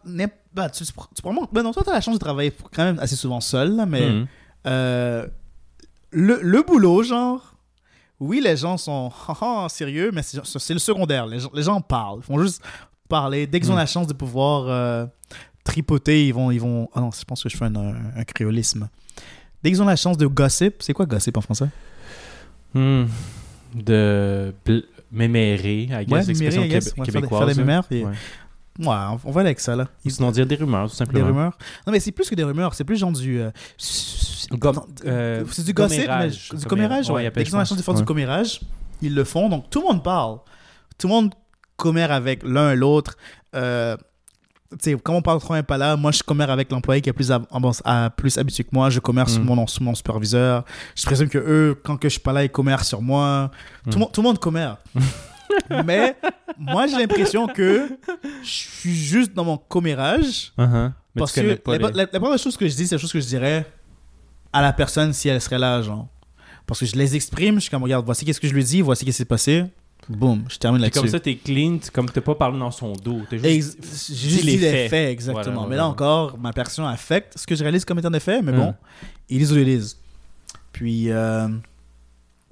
[0.54, 2.84] Bah, tu, tu, tu, prends- ben non, toi, tu as la chance de travailler quand
[2.84, 4.08] même assez souvent seul, là, mais...
[4.08, 4.28] Mhm.
[4.66, 5.28] Euh,
[6.12, 7.56] le, le boulot, genre,
[8.20, 11.26] oui, les gens sont haha, sérieux, mais c'est le secondaire.
[11.28, 12.20] Les gens, les gens parlent.
[12.22, 12.62] Ils font juste
[13.10, 13.48] parler.
[13.48, 15.06] Dès qu'ils ont la chance de pouvoir euh,
[15.64, 16.90] tripoter, ils vont, ils vont.
[16.94, 18.88] Ah non, je pense que je fais un, un, un créolisme.
[19.62, 21.68] Dès qu'ils ont la chance de gossip, c'est quoi gossip en français?
[22.74, 23.06] Hmm.
[23.76, 24.54] De
[25.12, 26.94] mémérer, I guess, Ouais, mémérer, I guess.
[26.94, 27.40] faire des- québécoise.
[27.40, 27.60] faire des là.
[27.62, 28.14] mémères, et- Ouais.
[28.80, 28.88] Ouais,
[29.24, 29.88] on, va aller avec ça, là.
[30.06, 31.26] Ou sinon dire des rumeurs, tout Des simplement.
[31.28, 31.58] rumeurs.
[31.86, 33.40] Non, mais c'est plus que des rumeurs, c'est plus genre du.
[33.40, 33.52] euh,
[35.06, 37.10] euh, c'est du gossip, mais du commérage.
[37.10, 38.62] Ouais, Ouais, Dès qu'ils ont la chance de faire du commérage,
[39.02, 39.50] ils le font.
[39.50, 40.40] Donc tout le monde parle.
[40.98, 41.34] Tout le monde
[41.78, 43.16] commère avec l'un et l'autre.
[43.56, 43.96] Euh,
[44.72, 47.14] tu sais, comme on parle trop pas là, moi je commère avec l'employé qui est
[47.14, 48.90] plus, ab- avance- à- plus habitué que moi.
[48.90, 49.46] Je commère sur, Mm.
[49.46, 50.66] mon, sur mon superviseur.
[50.96, 53.52] Je présume que eux, quand que je suis pas là, ils commèrent sur moi.
[53.84, 54.00] Tout, le Mm.
[54.00, 54.78] monde- tout le monde commère.
[55.86, 56.16] mais
[56.58, 57.90] moi j'ai l'impression que
[58.44, 60.52] je suis juste dans mon commérage.
[60.58, 60.92] Uh-huh.
[61.16, 63.20] Parce que la, les- la- la première chose que je dis, c'est la chose que
[63.20, 63.66] je dirais
[64.52, 66.08] à la personne si elle serait là, genre.
[66.66, 68.82] Parce que je les exprime, je suis comme, regarde, voici qu'est-ce que je lui dis,
[68.82, 69.66] voici qu'est-ce qui s'est passé.
[70.10, 71.18] Boum, je termine Puis comme là-dessus.
[71.18, 73.22] ça, t'es clean, comme t'as pas parlé dans son dos.
[73.30, 73.78] T'as juste...
[74.10, 74.90] J'ai juste les dit les faits.
[74.90, 75.54] faits, exactement.
[75.62, 78.44] Voilà, Mais là encore, ma perception affecte ce que je réalise comme étant des faits,
[78.44, 78.74] mais bon, Hum.
[79.30, 79.98] ils lisent ou ils lisent.
[80.74, 81.48] Puis, euh,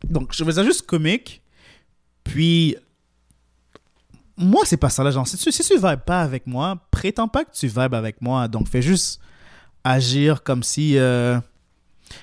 [0.07, 1.41] donc, je faisais ça juste comique.
[2.31, 2.77] Puis,
[4.37, 7.43] moi, c'est pas ça, là, si tu, si tu vibes pas avec moi, prétends pas
[7.43, 8.47] que tu vibes avec moi.
[8.47, 9.19] Donc, fais juste
[9.83, 11.41] agir comme si, euh,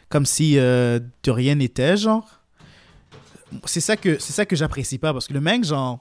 [0.09, 2.27] comme si euh, de rien n'était, genre.
[3.67, 5.99] C'est ça que, c'est ça que j'apprécie pas, parce que le mec, genre,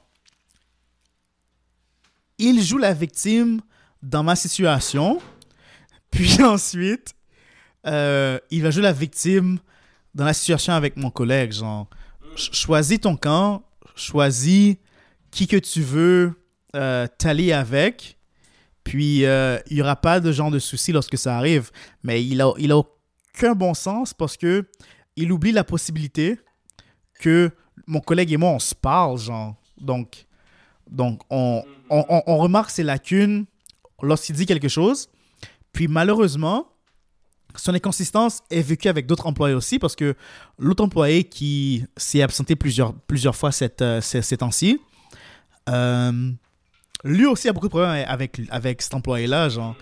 [2.38, 3.60] il joue la victime
[4.02, 5.20] dans ma situation,
[6.12, 7.14] puis ensuite,
[7.86, 9.60] euh, il va jouer la victime
[10.16, 11.52] dans la situation avec mon collègue.
[11.52, 11.90] Genre,
[12.38, 13.64] Ch- choisis ton camp,
[13.98, 14.76] choisis
[15.32, 16.34] qui que tu veux
[16.76, 18.18] euh, t'allier avec,
[18.84, 21.72] puis euh, il n'y aura pas de genre de souci lorsque ça arrive.
[22.04, 24.66] Mais il a, il a aucun bon sens parce que
[25.16, 26.40] il oublie la possibilité
[27.20, 27.52] que
[27.88, 29.56] mon collègue et moi, on se parle, genre.
[29.80, 30.26] Donc,
[30.90, 33.46] donc on, on, on- on remarque ses lacunes
[34.02, 35.10] lorsqu'il dit quelque chose.
[35.74, 36.70] Puis malheureusement,
[37.58, 40.16] son inconsistance est vécue avec d'autres employés aussi parce que
[40.60, 42.94] l'autre employé qui s'est absenté plusieurs,
[43.36, 44.80] fois euh, ces, temps-ci,
[45.70, 46.32] euh,
[47.04, 49.50] lui aussi a beaucoup de problèmes avec, cet employé-là.
[49.50, 49.76] Genre.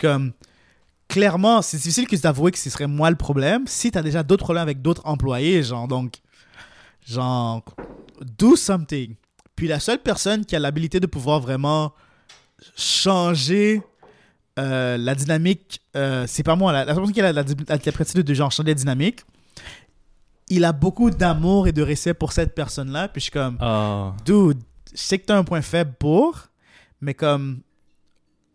[0.00, 0.32] Comme,
[1.08, 4.44] clairement, c'est difficile d'avouer que ce serait moi le problème si tu as déjà d'autres
[4.44, 5.62] problèmes avec d'autres employés.
[5.62, 6.16] Genre, donc,
[7.06, 7.64] genre,
[8.38, 9.14] do something.
[9.56, 11.92] Puis la seule personne qui a l'habilité de pouvoir vraiment
[12.76, 13.82] changer
[14.58, 16.72] euh, la dynamique, euh, c'est pas moi.
[16.72, 19.20] La, la personne qui a la, la, de genre changer la dynamique,
[20.48, 23.08] il a beaucoup d'amour et de respect pour cette personne-là.
[23.08, 24.14] Puis je suis comme, Ah.
[24.24, 24.58] dude,
[24.92, 26.48] je sais que t'as un point faible pour,
[27.00, 27.60] mais comme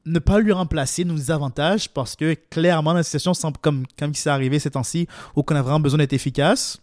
[0.05, 4.21] ne pas lui remplacer nos désavantages parce que clairement, la situation semble comme, comme qui
[4.21, 6.79] s'est arrivé ces temps-ci où qu'on a vraiment besoin d'être efficace,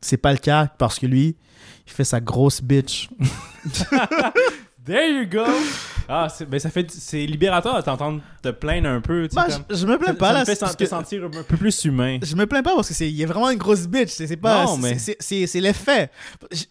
[0.00, 1.36] c'est pas le cas parce que lui,
[1.86, 3.08] il fait sa grosse bitch.
[4.84, 5.44] There you go!
[6.08, 9.28] Ah, c'est- ben ça fait, c'est libérateur de t'entendre te plaindre un peu.
[9.28, 10.40] tu sais, Bah, comme- je, je me plains ça, pas ça là.
[10.40, 12.18] me fait sen- te sentir un peu plus humain.
[12.20, 14.08] Je me plains pas parce que c'est il est vraiment une grosse bitch.
[14.10, 14.64] C'est pas.
[14.64, 16.10] Non, mais- c'est- C'est c'est les faits.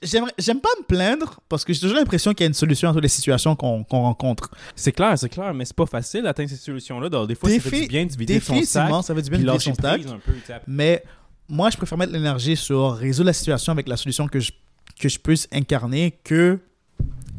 [0.01, 2.89] J'aimerais- J'aime pas me plaindre parce que j'ai toujours l'impression qu'il y a une solution
[2.89, 4.51] à toutes les situations qu'on qu'on rencontre.
[4.75, 7.07] C'est clair, c'est clair, mais c'est pas facile d'atteindre ces solutions-là.
[7.07, 8.55] Donc, Des fois, ça fait du bien de vider son sac.
[8.59, 10.01] Définitivement, ça fait du bien de vider son sac.
[10.25, 10.33] peu.
[10.67, 11.03] Mais
[11.47, 14.51] moi, je préfère mettre l'énergie sur résoudre la situation avec la solution que je,
[14.99, 16.59] que je puisse incarner que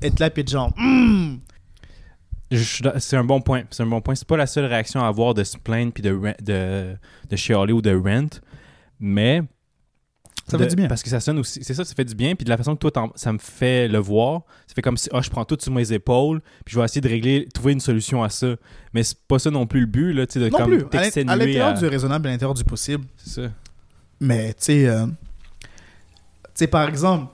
[0.03, 0.73] être là et être genre.
[0.77, 1.37] Hmm,
[2.99, 3.63] C'est un bon point.
[3.71, 4.15] C'est un bon point.
[4.15, 6.95] C'est pas la seule réaction à avoir de se plaindre puis de, de,
[7.31, 8.29] de chialer ou de rent,
[9.01, 9.43] mais
[10.49, 10.87] Ça de- fait du bien.
[10.89, 11.65] Parce que ça sonne aussi.
[11.65, 12.35] C'est ça, ça fait du bien.
[12.35, 15.09] Puis de la façon que toi, ça me fait le voir, ça fait comme si,
[15.13, 17.81] ah, je prends tout sur mes épaules, puis je vais essayer de régler, trouver une
[17.81, 18.55] solution à ça.
[18.93, 20.99] Mais c'est pas ça non plus le but, là, tu sais, de non comme plus.
[20.99, 23.05] À l'intérieur à- du raisonnable, à l'intérieur du possible.
[23.17, 23.51] C'est ça.
[24.21, 25.69] Mais, tu sais, euh, tu
[26.55, 27.33] sais, par exemple,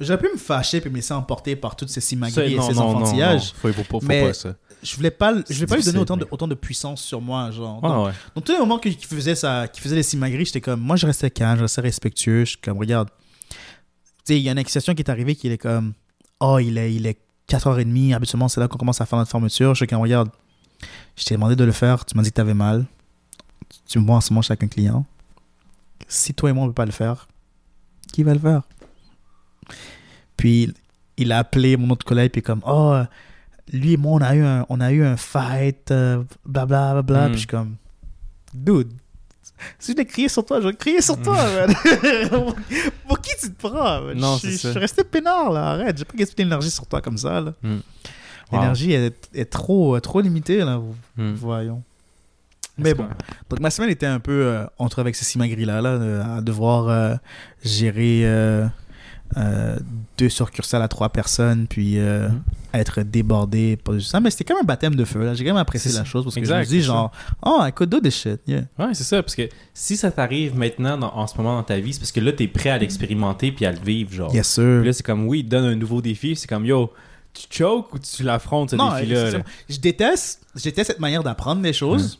[0.00, 2.72] j'aurais pu me fâcher puis me laisser emporter par toutes ces simagrées et ces non,
[2.72, 3.52] non, enfantillages.
[3.64, 3.72] non.
[3.72, 4.54] Faut, faut faut Mais- pas ça.
[4.84, 7.52] Je voulais pas, je voulais pas lui donner autant de, autant de puissance sur moi,
[7.52, 7.78] genre.
[7.84, 8.12] Ah, Donc, ouais.
[8.34, 11.06] Donc, tous les moments qu'il faisait, ça, qu'il faisait les simagrées, j'étais comme, moi, je
[11.06, 12.40] restais calme, je restais respectueux.
[12.44, 13.08] Je suis comme, regarde,
[13.48, 13.56] tu
[14.24, 15.92] sais, il y a une accusation qui est arrivée qui est comme,
[16.40, 17.16] oh, il est, il est
[17.48, 19.72] 4h30, habituellement, c'est là qu'on commence à faire notre fermeture.
[19.74, 20.30] Je suis comme, regarde,
[21.16, 22.84] je t'ai demandé de le faire, tu m'as dit que t'avais mal.
[23.86, 25.06] Tu me vois en ce moment chaque client.
[26.08, 27.28] Si toi et moi, on peut pas le faire,
[28.12, 28.62] qui va le faire?
[30.36, 30.72] Puis,
[31.16, 33.00] il a appelé mon autre collègue, puis comme, oh,
[33.72, 37.02] lui et moi, on a eu un, on a eu un fight, euh, blablabla.
[37.02, 37.20] Bla, bla.
[37.20, 37.30] Mm.
[37.30, 37.76] Puis je suis comme,
[38.54, 38.92] dude,
[39.78, 41.74] si je l'ai crié sur toi, je vais crier sur toi, man.
[43.06, 44.16] Pour qui tu te prends, man?
[44.16, 44.68] Non, je, suis- ça.
[44.68, 45.70] je suis resté peinard, là.
[45.70, 47.54] Arrête, j'ai pas gaspillé l'énergie sur toi comme ça, là.
[47.62, 47.68] Mm.
[47.68, 47.80] Wow.
[48.52, 50.78] L'énergie est, est trop, euh, trop limitée, là.
[51.16, 51.32] Hmm.
[51.32, 51.82] Voyons.
[52.76, 53.06] Mais bon.
[53.48, 57.14] Donc ma semaine était un peu euh, entre avec ce Simagri-là, là, à devoir euh,
[57.62, 58.24] gérer
[59.36, 59.78] euh,
[60.18, 62.42] deux succursales à trois personnes, puis euh, Mhm.
[62.74, 63.76] être débordé.
[63.76, 65.32] Pas juste ça, mais c'était quand même un baptême de feu.
[65.34, 67.10] J'ai quand même apprécié la chose parce que Exact, je me dis genre,
[67.44, 68.40] oh, I could do this shit.
[68.46, 68.62] Yeah.
[68.78, 71.78] Ouais, c'est ça, parce que si ça t'arrive maintenant, dans- en ce moment dans ta
[71.80, 74.34] vie, c'est parce que là, t'es prêt à l'expérimenter puis à le vivre, genre.
[74.34, 74.78] Yes, sir.
[74.80, 76.92] Puis là, c'est comme, oui, il te donne un nouveau défi, c'est comme, yo,
[77.34, 79.30] tu choke ou tu l'affrontes, ce Non, défi-là?
[79.68, 82.18] je déteste, je déteste cette manière d'apprendre des choses,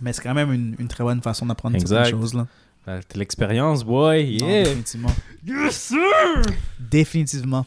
[0.00, 2.34] mais c'est quand même une, une très bonne façon d'apprendre certaines choses.
[2.34, 2.46] Là.
[2.86, 4.62] Ben, T'as l'expérience, boy, Non, yeah!
[4.64, 5.12] définitivement.
[5.46, 6.42] Yes, sir!
[6.80, 7.64] Définitivement.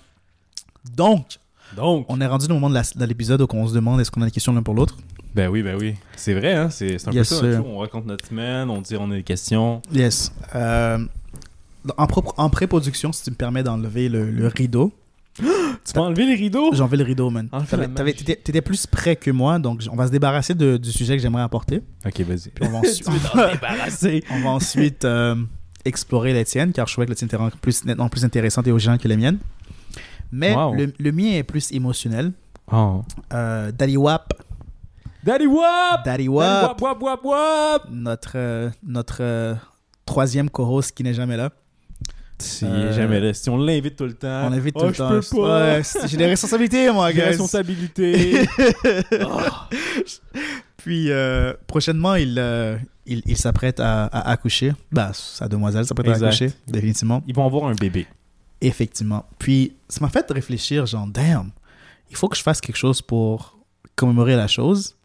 [0.96, 1.40] Donc,
[1.76, 4.12] Donc, on est rendu au moment de la- de l'épisode où on se demande est-ce
[4.12, 4.98] qu'on a des questions l'un pour l'autre?
[5.34, 5.96] ben oui, ben oui.
[6.16, 6.70] C'est vrai, hein?
[6.70, 7.64] C'est c'est un Yes, peu ça, notre sir.
[7.64, 7.70] show.
[7.70, 9.82] On raconte notre semaine, on dit on a des questions.
[9.92, 10.32] Yes.
[10.56, 10.98] Euh,
[11.98, 14.94] en, pro- en pré-production, si tu me permets d'enlever le, le rideau,
[15.86, 16.72] Tu peux enlever les rideaux?
[16.74, 17.50] j'ai enlevé le rideau, man.
[17.52, 18.16] La magie.
[18.24, 21.44] T'étais plus près que moi, donc on va se débarrasser de- du sujet que j'aimerais
[21.44, 21.82] apporter.
[22.06, 22.50] Ok, vas-y.
[22.50, 24.58] Puis on va ensuite, on va
[25.06, 25.36] euh,
[25.84, 28.66] explorer les tiennes, car je trouvais que les tiennes étaient encore plus, nettement plus intéressantes
[28.68, 29.38] et originales que les miennes.
[30.32, 30.74] Mais Wow.
[30.74, 32.32] le, le mien est plus émotionnel.
[32.72, 33.04] Oh.
[33.34, 34.34] Euh, Daddy Wap,
[35.24, 36.04] Daddy Wap!
[36.06, 37.88] Daddy Daddy Wap, Wap, wap, wap, wap!
[37.92, 39.54] notre, euh, notre euh,
[40.06, 41.52] troisième co-host qui n'est jamais là.
[42.38, 43.34] Si, Euh, jamais là.
[43.34, 44.46] Si on l'invite tout le temps.
[44.46, 45.10] On l'invite oh, tout le je temps.
[45.10, 45.76] peux pas.
[45.78, 47.22] Ouais, j'ai des responsabilités, moi, guys.
[47.22, 48.46] responsabilité.
[50.78, 54.74] Puis euh, prochainement, il, euh, il, il s'apprête à, à accoucher.
[54.92, 57.24] Bah, sa demoiselle s'apprête à accoucher, définitivement.
[57.28, 58.06] Ils vont avoir un bébé.
[58.62, 59.26] Effectivement.
[59.40, 61.50] Puis ça m'a fait réfléchir, genre, damn,
[62.10, 63.58] il faut que je fasse quelque chose pour
[63.96, 64.96] commémorer la chose.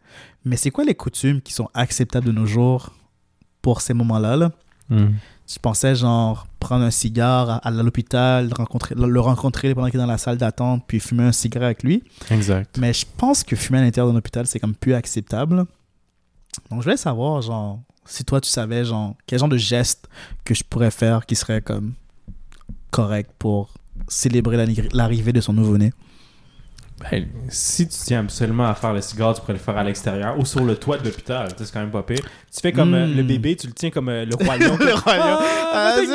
[0.45, 2.91] Mais c'est quoi les coutumes qui sont acceptables de nos jours
[3.61, 4.35] pour ces moments-là?
[4.35, 4.51] Là?
[5.53, 9.99] Je pensais, genre, prendre un cigare à, à l'hôpital, le rencontrer, le rencontrer pendant qu'il
[9.99, 12.03] est dans la salle d'attente, puis fumer un cigare avec lui.
[12.29, 12.77] Exact.
[12.79, 15.57] Mais je pense que fumer à l'intérieur d'un hôpital, c'est comme plus acceptable.
[16.69, 20.07] Donc, je voulais savoir, genre, si toi, tu savais, genre, quel genre de geste
[20.45, 21.93] que je pourrais faire qui serait comme
[22.89, 23.73] correct pour
[24.07, 25.91] célébrer la- l'arrivée de son nouveau-né.
[27.09, 30.37] Ben, si tu tiens absolument à faire le cigare, tu pourrais le faire à l'extérieur
[30.37, 31.47] ou sur le toit de l'hôpital.
[31.47, 32.21] Tu sais, C'est quand même pas pire.
[32.53, 34.77] Tu fais comme euh, le bébé, tu le tiens comme euh, le roi lion.
[34.79, 35.37] Le roi lion.
[35.73, 36.05] Ah, c'est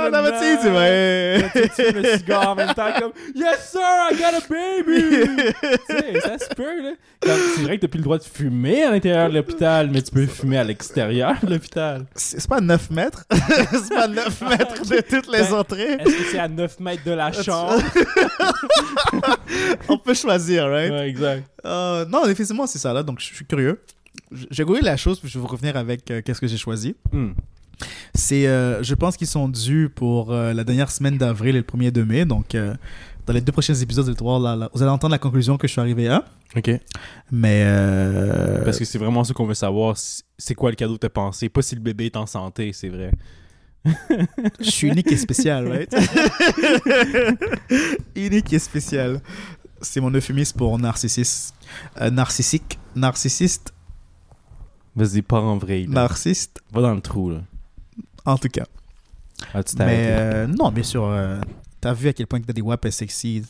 [0.00, 0.28] vrai, ah, non,
[1.54, 3.80] mais tu le cigare en même temps comme Yes sir,
[4.10, 5.02] I got a baby!
[5.88, 6.92] tu sais, ça se peut, là.
[7.56, 10.12] C'est vrai que t'as plus le droit de fumer à l'intérieur de l'hôpital, mais tu
[10.12, 12.06] peux fumer à l'extérieur de l'hôpital.
[12.14, 13.24] C'est pas 9 mètres.
[13.30, 15.92] c'est pas 9 mètres de toutes les Ben, entrées.
[15.94, 17.74] Est-ce que c'est à 9 mètres de la chambre?
[19.88, 20.90] On peut choisir, right?
[20.90, 21.44] ouais, exact.
[21.64, 23.02] Euh, non, effectivement, c'est ça là.
[23.02, 23.80] Donc, je suis curieux.
[24.30, 26.56] Je- J'ai goûté la chose, puis je vais vous revenir avec euh, qu'est-ce que j'ai
[26.56, 26.94] choisi.
[27.12, 27.30] Hmm.
[28.14, 31.64] C'est, euh, je pense qu'ils sont dus pour euh, la dernière semaine d'avril et le
[31.64, 32.24] 1er de mai.
[32.24, 32.74] Donc, euh,
[33.26, 35.56] dans les deux prochains épisodes, vous allez, voir la- la- vous allez entendre la conclusion
[35.58, 36.24] que je suis arrivé à.
[36.56, 36.70] Ok.
[37.30, 37.64] Mais.
[38.64, 39.96] Parce que c'est vraiment ça qu'on veut savoir.
[40.38, 41.48] C'est quoi le cadeau que t'as pensé?
[41.48, 43.10] Pas si le bébé est en santé, c'est vrai.
[44.60, 45.94] je suis unique et spécial, right?
[48.16, 49.20] unique et spécial.
[49.80, 51.54] C'est mon euphémisme pour narcissiste.
[52.10, 52.78] Narcissique.
[52.96, 53.72] Narcissiste.
[54.96, 55.82] Vas-y, pas en vrai.
[55.82, 55.86] là.
[56.02, 56.60] Narcissiste.
[56.72, 57.42] Va dans le trou, là.
[58.28, 58.64] En tout cas.
[59.54, 61.38] Ah, tu Mais euh, non, bien sûr, euh,
[61.80, 63.42] t'as vu à quel point que Daddy Wap est sexy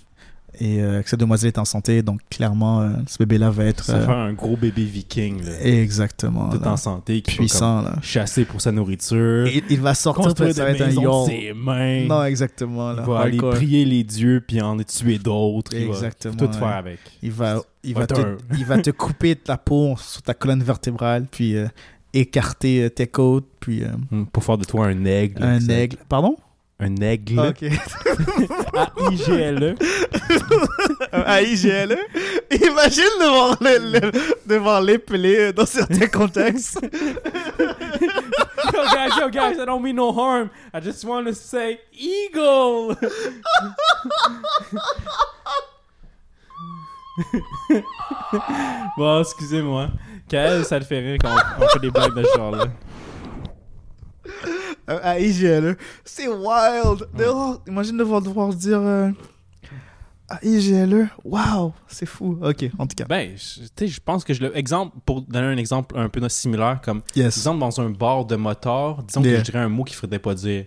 [0.60, 3.84] et euh, que cette demoiselle est en santé, donc clairement, euh, ce bébé-là va être
[3.84, 5.52] Ça euh, fait un gros bébé viking, là.
[5.62, 7.82] exactement Tout là, en santé, qui va puissant.
[7.82, 7.96] Là.
[8.02, 9.46] chasser pour sa nourriture.
[9.46, 12.06] Et il va sortir, puis ça va être un de ses mains.
[12.06, 12.92] Non, exactement.
[12.96, 15.74] il va aller prier les dieux puis en tuer d'autres.
[15.74, 16.52] Il va Exactement, tout ouais.
[16.58, 16.98] faire avec.
[17.22, 20.32] Il va, il, Va va te, un- il va te couper ta peau sur ta
[20.34, 21.66] colonne vertébrale, puis euh,
[22.14, 25.42] écarter euh, tes côtes, puis euh, Hmm, Pour faire de toi un aigle.
[25.42, 25.96] un aigle.
[26.08, 26.36] Pardon?
[26.80, 27.40] Un aigle.
[27.40, 27.64] Ok.
[28.74, 29.74] A-I-G-L-E.
[31.10, 31.98] à IGL.
[32.52, 34.12] Imagine devant le, le-
[34.46, 36.78] devant l'épeler dans certains contextes.
[36.80, 36.88] yo,
[38.94, 40.50] guys, yo, guys, I don't mean no harm.
[40.72, 42.94] I just want to say eagle.
[48.96, 49.88] bon, excusez-moi.
[50.28, 52.64] Quel ça le fait rire quand on, on fait des blagues de ce genre-là.
[54.90, 55.76] Euh, à IGL.
[56.04, 57.08] C'est wild.
[57.16, 59.10] Dehors, imagine devoir, devoir dire euh,
[60.28, 61.08] à IGL.
[61.24, 62.38] Wow, c'est fou.
[62.42, 63.04] Ok, en tout cas.
[63.06, 64.56] Ben, tu sais, je pense que je le.
[64.56, 67.36] Exemple, pour donner un exemple un peu similaire, comme Yes.
[67.38, 69.32] exemple dans un bar de motards, disons Yeah.
[69.32, 70.64] que je dirais un mot qu'il faudrait pas dire.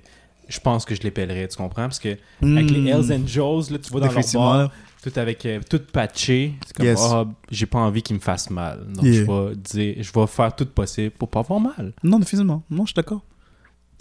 [0.48, 1.84] je pense que je les pèlerais, tu comprends?
[1.84, 2.58] Parce que Hmm.
[2.58, 4.72] avec les Hells Angels, là, tu vas dans leur bar.
[5.04, 6.54] Tout avec euh, tout patché.
[6.66, 7.00] C'est comme Yes.
[7.02, 8.86] ah, j'ai pas envie qu'ils me fassent mal.
[8.94, 9.14] Donc Yeah.
[9.26, 11.94] je vais dire je vais faire tout possible pour pas avoir mal.
[12.04, 12.64] Non, définitivement.
[12.70, 13.22] Non, je suis d'accord.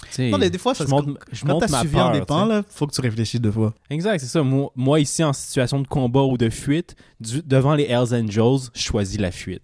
[0.09, 2.11] Tu sais, Non, mais des fois, ça je monte, je Quand monte ma suivi en
[2.11, 2.55] peur, dépend, tu sais.
[2.57, 3.75] là, faut que tu réfléchisses deux fois.
[3.91, 4.43] Exact, c'est ça.
[4.43, 8.71] Moi, moi, ici, en situation de combat ou de fuite, du- devant les Hells Angels,
[8.75, 9.63] je choisis la fuite.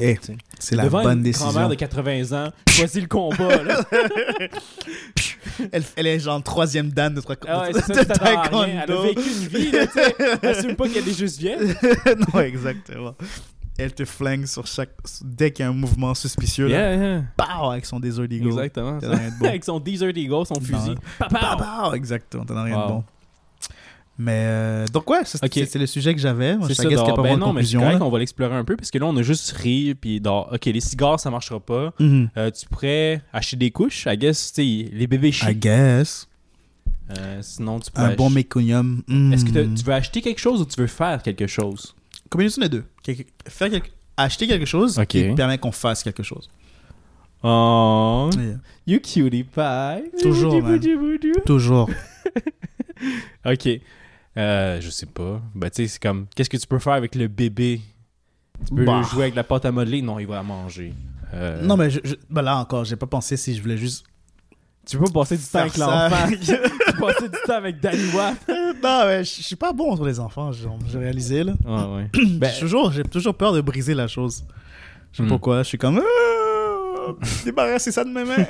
[0.00, 0.36] Hey, T'sais.
[0.58, 1.48] c'est la devant bonne une décision.
[1.50, 3.62] grand-mère de 80 ans, choisis le combat.
[3.62, 3.84] Là.
[5.72, 8.06] Elle, elle est genre troisième dan de Ah ouais, de- ça, de rien.
[8.08, 9.02] Elle a taekwondo.
[9.02, 10.14] vécu une vie, là, tu sais.
[10.42, 11.58] Elle assume pas qu'elle est juste vieille.
[12.34, 13.14] non, exactement.
[13.76, 14.90] Elle te flingue sur chaque.
[15.22, 17.22] Dès qu'il y a un mouvement suspicieux, là, Yeah, yeah.
[17.36, 18.46] pow, avec son Desert Eagle.
[18.48, 18.98] Exactement.
[19.00, 19.46] T'en as rien de bon.
[19.48, 20.94] Avec son Desert Eagle, son fusil.
[21.18, 21.26] Pa.
[21.28, 21.56] Pow,
[21.90, 22.82] pow, exactement, t'en as rien Wow.
[22.84, 23.04] de bon.
[24.16, 25.50] Mais euh, donc, ouais, c'est Ok.
[25.54, 26.56] c'est- c'est le sujet que j'avais.
[26.62, 27.14] C'est je ça, dehors.
[27.16, 29.16] pas ben non, mais c'est correct, on va l'explorer un peu parce que là, on
[29.16, 31.92] a juste ri, puis dans, ok, les cigares, ça marchera pas.
[31.98, 32.30] Mhm.
[32.36, 35.58] Euh, tu pourrais acheter des couches, I guess, tu les bébés I chics.
[35.58, 36.28] guess.
[37.18, 39.02] Euh, sinon, tu peux Un bon méconium.
[39.32, 39.74] Est-ce que Mm.
[39.74, 41.96] tu veux acheter quelque chose ou tu veux faire quelque chose?
[42.34, 42.84] Combinaison des deux.
[43.02, 45.06] Quelque- Faire quelque- Acheter quelque chose Ok.
[45.06, 46.48] qui permet qu'on fasse quelque chose.
[47.42, 48.28] Oh,
[48.86, 50.10] you cutie pie.
[50.22, 50.78] Toujours, Boudou, man.
[50.78, 51.40] boudou, boudou.
[51.46, 51.90] Toujours.
[53.46, 53.68] Ok.
[54.36, 55.42] Euh, je sais pas.
[55.54, 57.80] Ben, tu sais, c'est comme, qu'est-ce que tu peux faire avec le bébé?
[58.66, 59.02] Tu peux Bah.
[59.02, 60.00] jouer avec la pâte à modeler?
[60.00, 60.94] Non, il va la manger.
[61.34, 64.04] Euh, Non, mais je, je- ben là encore, j'ai pas pensé si je voulais juste.
[64.86, 66.26] Tu peux passer du temps avec l'enfant.
[66.30, 68.34] tu peux passer du temps avec Danny Watt.
[68.48, 71.54] non, mais je suis pas bon entre les enfants, j'ai réalisé là.
[71.64, 72.10] Ouais, ouais.
[72.38, 74.44] Ben, J'ai toujours, j'ai toujours peur de briser la chose.
[75.12, 75.28] Je sais pas Hmm.
[75.28, 76.00] pourquoi, je suis comme.
[76.00, 77.12] Ah,
[77.44, 78.44] Débarrassez ça de mes mains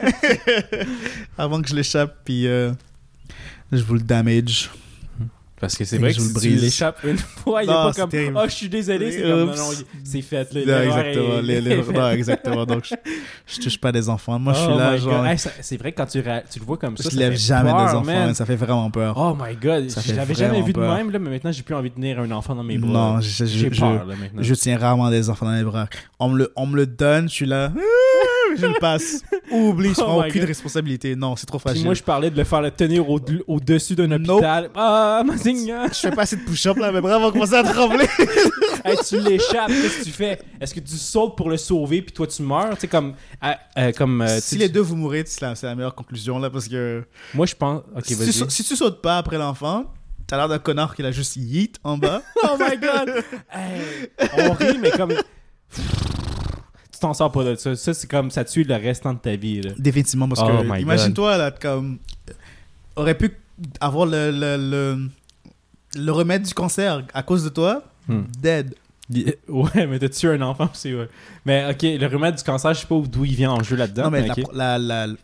[1.38, 2.72] avant que je l'échappe, puis euh,
[3.72, 4.70] je vous le damage.
[5.64, 7.92] Parce que c'est vrai je que si le tu l'échappes une fois, il Non, pas
[7.92, 8.38] comme terrible.
[8.40, 9.12] Oh, je suis désolé.
[9.12, 9.70] C'est comme non,
[10.04, 10.52] c'est fait.
[10.54, 12.64] Là, Non, exactement, est- les- les- non, exactement.
[12.66, 12.94] Donc, je,
[13.46, 14.38] je touche pas des enfants.
[14.38, 15.26] Moi, je Oh suis là, my genre.
[15.26, 17.36] Hey, c'est vrai que quand tu, ra- tu le vois comme ça, je ça lève
[17.36, 18.34] jamais peur, des enfants, man.
[18.34, 19.14] ça fait vraiment peur.
[19.16, 20.94] Oh my god, Ça je l'avais jamais vu de peur.
[20.94, 22.90] même, là, mais maintenant j'ai plus envie de tenir un enfant dans mes bras.
[22.90, 24.42] non, j'ai peur là maintenant.
[24.42, 25.88] je tiens rarement des enfants dans les bras.
[26.18, 27.72] On me le, on me le donne, je suis là.
[28.56, 29.22] Je le passe.
[29.50, 30.48] Oublie, je Oh prends my aucune God.
[30.48, 31.16] responsabilité.
[31.16, 31.84] Non, c'est trop Puis fragile.
[31.84, 34.30] moi je parlais de le faire le tenir au- au-dessus d'un Nope.
[34.38, 34.70] hôpital.
[34.74, 35.34] Ah, ma.
[35.36, 38.06] Je fais pas assez de push-up là, mes bras vont commencer à trembler.
[38.86, 40.38] Hey, tu l'échappes, qu'est-ce que tu fais?
[40.60, 42.74] Est-ce que tu sautes pour le sauver puis toi tu meurs?
[42.74, 45.94] Tu sais comme ah, euh, comme euh, si les deux vous mourrez, c'est la, meilleure
[45.94, 49.38] conclusion là parce que Moi je pense OK, si, tu, si tu sautes pas après
[49.38, 49.86] l'enfant,
[50.26, 52.20] t'as l'air d'un connard qui a juste yeet en bas.
[52.44, 53.24] Oh my god!
[53.50, 55.14] Hey, on rit, mais comme.
[57.04, 57.76] Tu t'en sors pas de ça.
[57.76, 59.60] Ça, c'est comme ça tue le restant de ta vie.
[59.62, 59.72] Là.
[59.78, 61.98] Définitivement parce Oh que imagine-toi là comme
[62.96, 63.30] aurait pu
[63.80, 65.08] avoir le le, le
[66.02, 68.22] le remède du cancer à cause de toi, Hmm.
[68.40, 68.74] dead.
[69.48, 71.08] Ouais, mais t'as tué un enfant aussi, ouais.
[71.44, 74.04] Mais ok, le remède du cancer, je sais pas d'où il vient en jeu là-dedans.
[74.04, 74.48] Non mais mais ok.
[74.54, 75.14] la, la, la-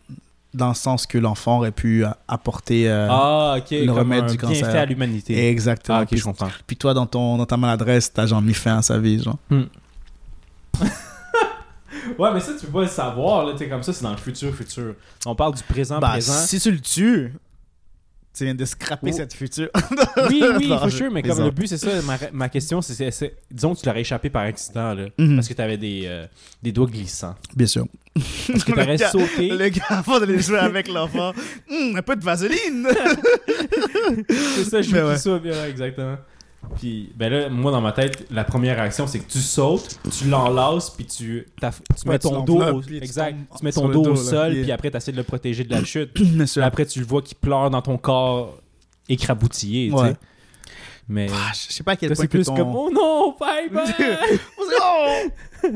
[0.52, 4.26] dans le sens que l'enfant aurait pu euh, apporter euh, Ah, le comme remède un
[4.26, 4.62] du cancer.
[4.62, 5.48] bienfait à l'humanité.
[5.48, 5.98] exactement.
[5.98, 6.48] Ah, ok, puis, je comprends.
[6.66, 9.38] puis toi dans ton dans ta maladresse, t'as genre mis fin à sa vie genre.
[12.18, 13.54] Ouais, mais ça, tu peux pas le savoir, là.
[13.56, 14.94] T'es comme ça, c'est dans le futur, futur.
[15.26, 16.32] On parle du présent, Bah, présent.
[16.34, 17.32] si tu le tues,
[18.32, 19.16] tu viens de scraper Oh.
[19.16, 19.68] cette future.
[20.28, 22.00] Oui, oui, Non, for sure, mais comme le but, c'est ça.
[22.02, 23.10] Ma, ma question, c'est,
[23.50, 25.06] disons que tu l'aurais échappé par accident, là.
[25.18, 25.36] Mhm.
[25.36, 26.26] Parce que t'avais des, euh,
[26.62, 27.34] des doigts glissants.
[27.56, 27.86] Bien sûr.
[28.14, 29.48] Parce que Le t'aurais gars- sauté.
[29.48, 31.32] Le gars, avant d'aller jouer avec l'enfant,
[31.70, 32.86] Hum, un peu de vaseline.
[34.28, 35.16] C'est ça, je Mais me ouais.
[35.16, 36.16] ça, bien, exactement.
[36.76, 40.28] Puis, ben là, moi, dans ma tête, la première réaction, c'est que tu sautes, tu
[40.28, 41.46] l'enlaces, puis tu,
[42.00, 44.96] tu mets ton dos, au, exact, tu mets ton dos au sol, puis- après, tu
[44.96, 46.10] essaies de le protéger de la chute.
[46.58, 48.58] Après, tu le vois qui pleure dans ton corps
[49.08, 50.14] écraboutillé, Ouais.
[51.12, 52.54] Mais Ah, je sais pas à quel point c'est plus ton...
[52.56, 54.38] comme, oh non, bye bye!
[54.80, 55.22] Oh!
[55.62, 55.70] Tu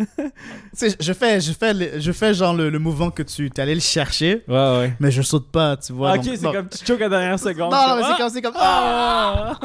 [0.72, 3.74] sais, je fais, je fais, le- je fais genre le, le mouvement que tu allé
[3.74, 4.96] le chercher, ouais, ouais.
[5.00, 6.14] mais je saute pas, tu vois.
[6.14, 6.52] ok, c'est non.
[6.52, 7.72] comme tu choques à la dernière seconde.
[7.72, 8.54] Non, non, mais c'est comme, c'est comme.
[8.56, 9.58] Ah!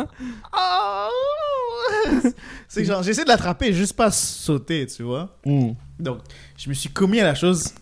[0.51, 1.07] Ah!
[1.13, 2.29] Ah!
[2.67, 5.37] c'est genre, j'essaie de l'attraper, juste pas sauter, tu vois.
[5.99, 6.19] Donc,
[6.57, 7.73] je me suis commis à la chose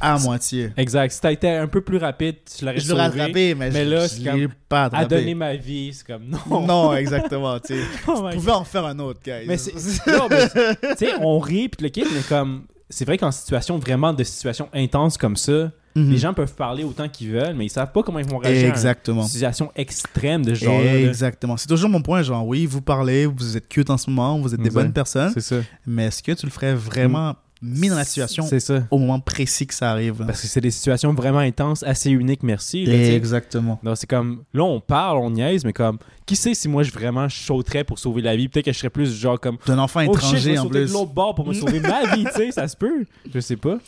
[0.00, 0.70] à moitié.
[0.76, 1.10] Exact.
[1.12, 3.20] Si t'as été un peu plus rapide, tu l'aurais Je l'aurais sauvé.
[3.22, 5.06] attrapé, mais, mais je, là, je c'est l'ai comme, pas À attrapé.
[5.16, 6.60] donner ma vie, c'est comme non.
[6.66, 7.80] Non, exactement, tu sais.
[8.08, 9.44] Oh On my pouvait en faire un autre, guys.
[9.46, 9.72] Mais c'est.
[10.06, 12.64] non, mais c'est- tu sais, on rit puis le kit, mais comme.
[12.90, 16.10] C'est vrai qu'en situation vraiment de situation intense comme ça, Mhm.
[16.12, 18.66] les gens peuvent parler autant qu'ils veulent, mais ils savent pas comment ils vont réagir
[18.66, 19.22] à Exactement.
[19.22, 21.56] une situation extrême de ce genre là Exactement.
[21.56, 24.54] C'est toujours mon point, genre, oui, vous parlez, vous êtes cute en ce moment, vous
[24.54, 24.80] êtes des Exact.
[24.82, 25.56] bonnes personnes, C'est ça.
[25.86, 28.84] mais est-ce que tu le ferais vraiment mis dans la situation C'est ça.
[28.90, 30.24] au moment précis que ça arrive?
[30.26, 32.84] Parce que c'est des situations vraiment intenses, assez uniques, merci.
[32.86, 32.94] là.
[32.94, 33.80] Exactement.
[33.82, 36.92] Donc, c'est comme, là, on parle, on niaise, mais comme, qui sait si moi, je
[36.92, 38.48] vraiment sauterais pour sauver la vie?
[38.48, 40.80] Peut-être que je serais plus genre comme, D'un enfant oh shit, je étranger en sauter
[40.80, 40.92] de plus.
[40.92, 43.04] l'autre bord pour me sauver ma vie, tu sais, ça se peut.
[43.34, 43.78] Je sais pas.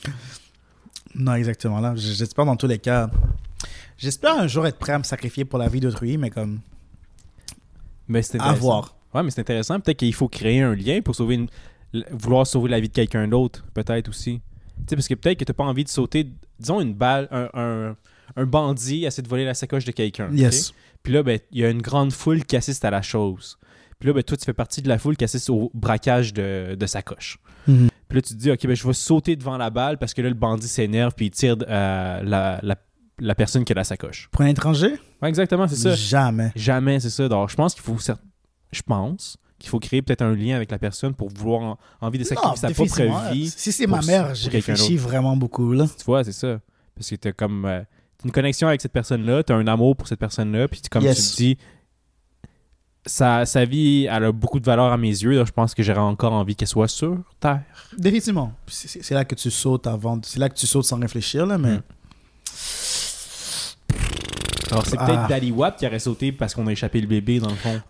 [1.14, 1.80] Non, exactement.
[1.80, 3.10] Là, j'espère dans tous les cas.
[3.98, 6.60] J'espère un jour être prêt à me sacrifier pour la vie d'autrui, mais comme.
[8.08, 8.94] Mais c'est À voir.
[9.14, 9.78] Ouais, mais c'est intéressant.
[9.80, 11.48] Peut-être qu'il faut créer un lien pour sauver une...
[12.12, 14.40] vouloir sauver la vie de quelqu'un d'autre, peut-être aussi.
[14.40, 17.48] Tu sais, parce que peut-être que t'as pas envie de sauter, disons, une balle, un,
[17.54, 17.96] un,
[18.36, 20.30] un bandit essaie de voler la sacoche de quelqu'un.
[20.32, 20.72] Yes.
[21.02, 23.58] Puis là, ben, il y a une grande foule qui assiste à la chose.
[23.98, 26.74] Puis là, ben, toi, tu fais partie de la foule qui assiste au braquage de,
[26.74, 27.38] de sacoche.
[27.66, 27.88] Mhm.
[28.08, 30.22] Puis là, tu te dis, OK, ben, je vais sauter devant la balle parce que
[30.22, 32.76] là, le bandit s'énerve puis il tire euh, la, la,
[33.18, 34.28] la personne qui a la sacoche.
[34.32, 34.92] Pour un étranger?
[35.20, 35.94] Ouais, exactement, c'est ça.
[35.94, 36.50] Jamais.
[36.56, 37.28] Jamais, c'est ça.
[37.28, 37.96] Donc, je pense qu'il faut.
[38.72, 42.18] Je pense qu'il faut créer peut-être un lien avec la personne pour vouloir en- envie
[42.18, 43.48] de sacrifier sa propre vie.
[43.48, 45.72] Si c'est ma mère, quelqu'un réfléchis vraiment beaucoup.
[45.72, 45.86] Là.
[45.96, 46.58] Tu vois, c'est ça.
[46.96, 47.64] Parce que t'as comme.
[47.66, 47.82] euh,
[48.24, 51.30] une connexion avec cette personne-là, t'as un amour pour cette personne-là, puis comme Yes.
[51.30, 51.58] tu te dis.
[53.06, 55.42] Sa, sa vie, elle a beaucoup de valeur à mes yeux.
[55.44, 57.62] je pense que j'aurais encore envie qu'elle soit sur Terre.
[57.96, 58.52] Définitivement.
[58.66, 60.20] C'est là que tu sautes avant.
[60.22, 61.76] C'est là que tu sautes sans réfléchir, là, mais.
[61.76, 61.82] Mm.
[64.70, 65.06] Alors, c'est Ah.
[65.06, 67.80] peut-être Daddy Wap qui aurait sauté parce qu'on a échappé le bébé, dans le fond.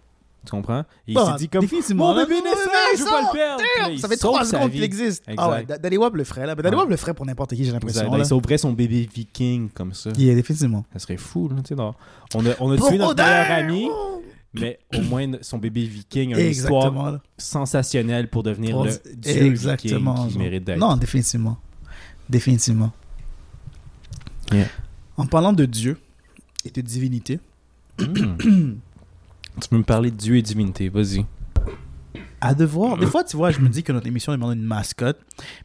[0.45, 0.81] Tu comprends?
[1.07, 1.61] Et il s'est dit comme.
[1.61, 3.63] définitivement, Mon bébé naissant, je veux pas le perdre.
[3.63, 4.75] Puis là, il Ça fait sauve trois sa secondes vie.
[4.77, 5.23] qu'il existe.
[5.29, 5.35] Exact.
[5.39, 6.55] Ah ouais, Da- Daddy Wap le ferait, là.
[6.55, 6.81] Daddy Ouais.
[6.81, 8.01] Wap le ferait pour n'importe qui, j'ai l'impression.
[8.03, 8.17] Exact.
[8.17, 8.25] là.
[8.25, 10.11] Il sauverait son bébé viking comme ça.
[10.17, 10.85] Yeah, définitivement.
[10.95, 11.75] Ça serait fou, là, tu sais.
[11.75, 11.95] non.
[12.35, 13.89] On a, on a tué notre meilleur ami,
[14.55, 17.11] mais au moins son bébé viking a une histoire Exactement.
[17.11, 17.21] là.
[17.37, 20.15] sensationnelle pour devenir Pour- le dieu Exactement.
[20.15, 20.43] viking qui genre.
[20.43, 20.79] mérite d'être.
[20.79, 21.59] Non, définitivement.
[22.31, 22.93] Définitivement.
[24.53, 24.67] Yeah.
[25.19, 25.99] En parlant de Dieu
[26.65, 27.41] et de divinité.
[29.61, 31.25] tu peux me parler de dieu et divinité, vas-y.
[32.41, 32.99] à devoir.
[32.99, 35.21] Des fois, tu vois, je me dis que notre émission demande une mascotte,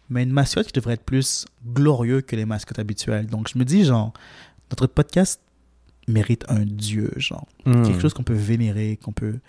[0.09, 3.27] mais une mascotte qui devrait être plus glorieux que les mascottes habituelles.
[3.27, 4.13] Donc, je me dis, genre,
[4.69, 5.41] notre podcast
[6.07, 7.47] mérite un Dieu, genre.
[7.65, 7.83] Hmm.
[7.83, 9.39] Quelque chose qu'on peut vénérer, qu'on peut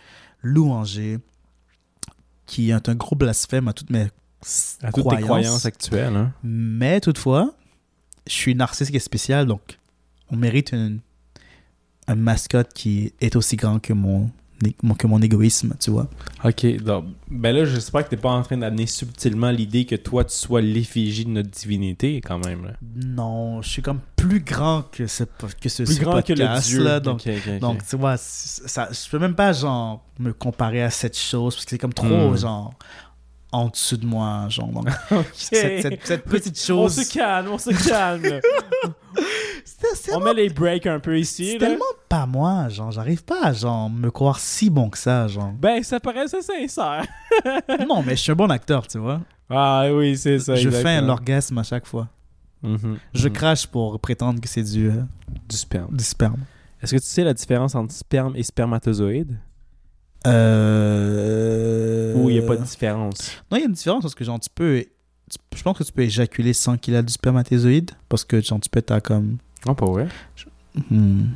[0.43, 1.19] louanger,
[2.47, 4.09] qui est un gros blasphème à toutes mes
[4.83, 6.15] à toutes tes croyances actuelles.
[6.15, 6.33] Hein?
[6.45, 7.55] Mais toutefois,
[8.27, 9.79] je suis narcissique et spécial, donc
[10.31, 11.01] on mérite une,
[12.09, 14.31] un mascotte qui est aussi grand que mon,
[14.99, 16.09] que mon égoïsme, tu vois.
[16.45, 20.25] Ok, donc, ben là, j'espère que t'es pas en train d'amener subtilement l'idée que toi,
[20.25, 22.65] tu sois l'effigie de notre divinité, quand même.
[22.65, 22.73] Là.
[23.05, 25.25] Non, je suis comme plus grand que ce,
[25.61, 26.83] que ce, Plus ce grand que le dieu.
[26.83, 27.23] là, donc,
[27.89, 31.71] tu vois, ça, je peux même pas genre me comparer à cette chose parce que
[31.71, 32.37] c'est comme trop Hmm.
[32.37, 32.75] genre
[33.53, 34.69] en dessous de moi, genre.
[34.69, 34.89] Donc,
[35.35, 36.95] cette, cette- cette petite On chose.
[37.05, 38.41] se calme, on se calme.
[40.13, 41.53] on met les breaks un peu ici.
[41.53, 45.27] c'est tellement pas moi, genre, j'arrive pas à genre me croire si bon que ça,
[45.29, 45.53] genre.
[45.53, 47.05] Ben, ça paraissait sincère.
[47.89, 49.21] non, mais je suis un bon acteur, tu vois.
[49.51, 50.55] Ah oui, c'est ça.
[50.57, 51.07] je fais exactement.
[51.09, 52.09] l'orgasme à chaque fois.
[52.63, 53.35] Mhm, Je mhm.
[53.35, 55.03] crache pour prétendre que c'est du, euh,
[55.49, 55.97] Du sperme.
[55.97, 56.41] du sperme.
[56.83, 59.39] Est-ce que tu sais la différence entre sperme et spermatozoïde?
[60.27, 62.15] Euh...
[62.17, 63.31] Ou il n'y a pas de différence?
[63.51, 64.85] Non, il y a une différence parce que genre tu peux...
[65.31, 68.61] tu- Je pense que tu peux éjaculer sans qu'il a du spermatozoïde parce que genre
[68.61, 69.39] tu peux être à comme...
[69.67, 70.09] Non, pas vrai.
[70.91, 71.35] Hmm.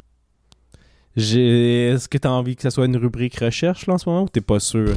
[1.21, 4.23] Est-ce que tu as envie que ça soit une rubrique recherche là, en ce moment
[4.25, 4.95] ou t'es pas sûr?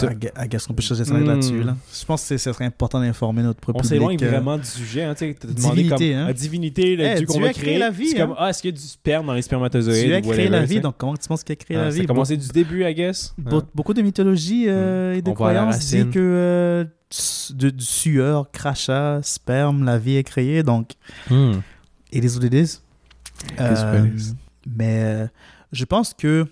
[0.00, 1.26] I guess qu'on peut choisir ça Hmm.
[1.26, 1.62] là-dessus.
[1.64, 1.76] Là.
[1.92, 3.84] Je pense que ce serait important d'informer notre On public.
[3.84, 5.02] s'éloigne euh, vraiment du sujet.
[5.02, 6.26] Hein, tu Divinité, comme hein.
[6.28, 7.78] la divinité, le Eh, dieu qu'on va créer.
[7.78, 8.26] la vie, C'est hein.
[8.28, 10.64] comme, ah, est-ce qu'il y a du sperme dans les spermatozoïdes Dieu a créé la
[10.64, 10.80] vie, sais?
[10.80, 12.02] donc comment tu penses qu'il a créé Ah, la ça vie?
[12.02, 13.34] A commencé du début, I guess.
[13.38, 13.62] Be-.
[13.74, 16.84] Beaucoup de mythologies euh, et de On à croyances disent que euh,
[17.56, 20.62] de, du sueur, crachat, sperme, la vie est créée.
[20.62, 20.92] Donc,
[21.28, 21.54] Hmm.
[22.12, 22.54] it is what it
[24.76, 25.26] mais euh,
[25.72, 26.44] je pense que,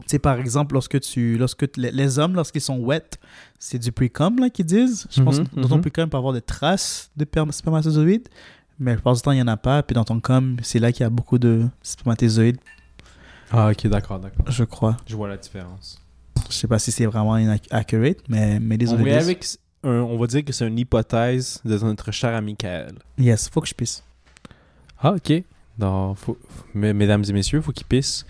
[0.00, 3.18] tu sais, par exemple, lorsque tu, lorsque les, les hommes, lorsqu'ils sont wet,
[3.58, 5.06] c'est du pre-cum, là, qu'ils disent.
[5.10, 5.82] Je pense Mhm, que dans ton mhm.
[5.82, 8.28] pre-cum, il peut y avoir des traces de perm- spermatozoïdes.
[8.80, 9.82] Mais la plupart du temps, il n'y en a pas.
[9.82, 12.58] Puis dans ton cum, c'est là qu'il y a beaucoup de spermatozoïdes,
[13.50, 14.44] Ah, ok, d'accord, d'accord.
[14.50, 14.96] je crois.
[15.06, 16.00] Je vois la différence.
[16.48, 17.34] Je sais pas si c'est vraiment
[17.70, 19.10] accurate, mais, mais On, désolé.
[19.10, 19.44] va avec
[19.82, 22.94] un- on va dire que c'est une hypothèse de notre cher ami Kael.
[23.18, 24.04] Yes, faut que je puisse.
[25.00, 25.42] Ah, ok.
[25.78, 26.38] Donc, faut-
[26.74, 28.26] mes- mesdames et messieurs, faut qu'il pisse.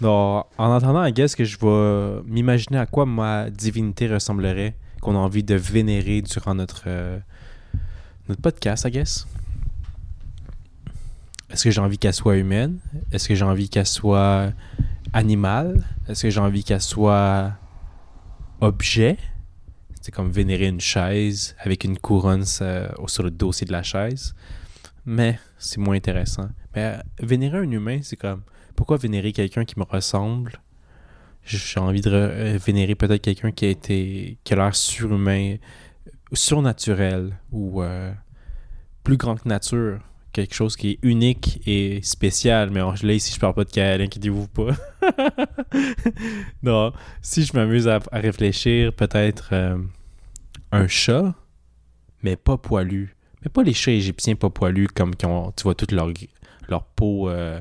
[0.00, 5.14] Donc, en entendant, I guess que je vais m'imaginer à quoi ma divinité ressemblerait, qu'on
[5.14, 7.18] a envie de vénérer durant notre, euh,
[8.28, 9.26] notre podcast, I guess.
[11.50, 12.78] Est-ce que j'ai envie qu'elle soit humaine?
[13.10, 14.52] Est-ce que j'ai envie qu'elle soit
[15.12, 15.84] animale?
[16.08, 17.52] Est-ce que j'ai envie qu'elle soit
[18.60, 19.18] objet?
[20.00, 24.34] C'est comme vénérer une chaise avec une couronne euh, sur le dossier de la chaise.
[25.04, 26.48] Mais c'est moins intéressant.
[26.74, 28.42] Mais euh, vénérer un humain, c'est comme
[28.76, 30.60] pourquoi vénérer quelqu'un qui me ressemble?
[31.44, 35.56] J'ai envie de euh, vénérer peut-être quelqu'un qui a été qui a l'air surhumain,
[36.32, 38.12] surnaturel ou euh,
[39.02, 40.00] plus grand que nature.
[40.32, 42.70] Quelque chose qui est unique et spécial.
[42.70, 44.70] Mais on- là, ici, je parle pas de Kael, inquiétez-vous pas.
[46.62, 49.52] non, si je m'amuse à, réfléchir, peut-être
[50.70, 51.34] un chat,
[52.22, 53.14] mais pas poilu.
[53.42, 56.08] Mais pas les chats égyptiens pas poilus comme qui ont, tu vois, toute leur,
[56.68, 57.60] leur peau euh,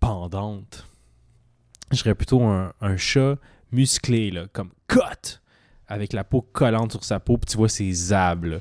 [0.00, 0.86] pendante.
[1.90, 3.36] Je serais plutôt un, un chat
[3.72, 5.40] musclé, là, comme cut,
[5.88, 8.60] avec la peau collante sur sa peau, puis tu vois ses abs.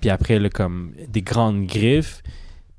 [0.00, 2.22] Puis après, là, comme des grandes griffes,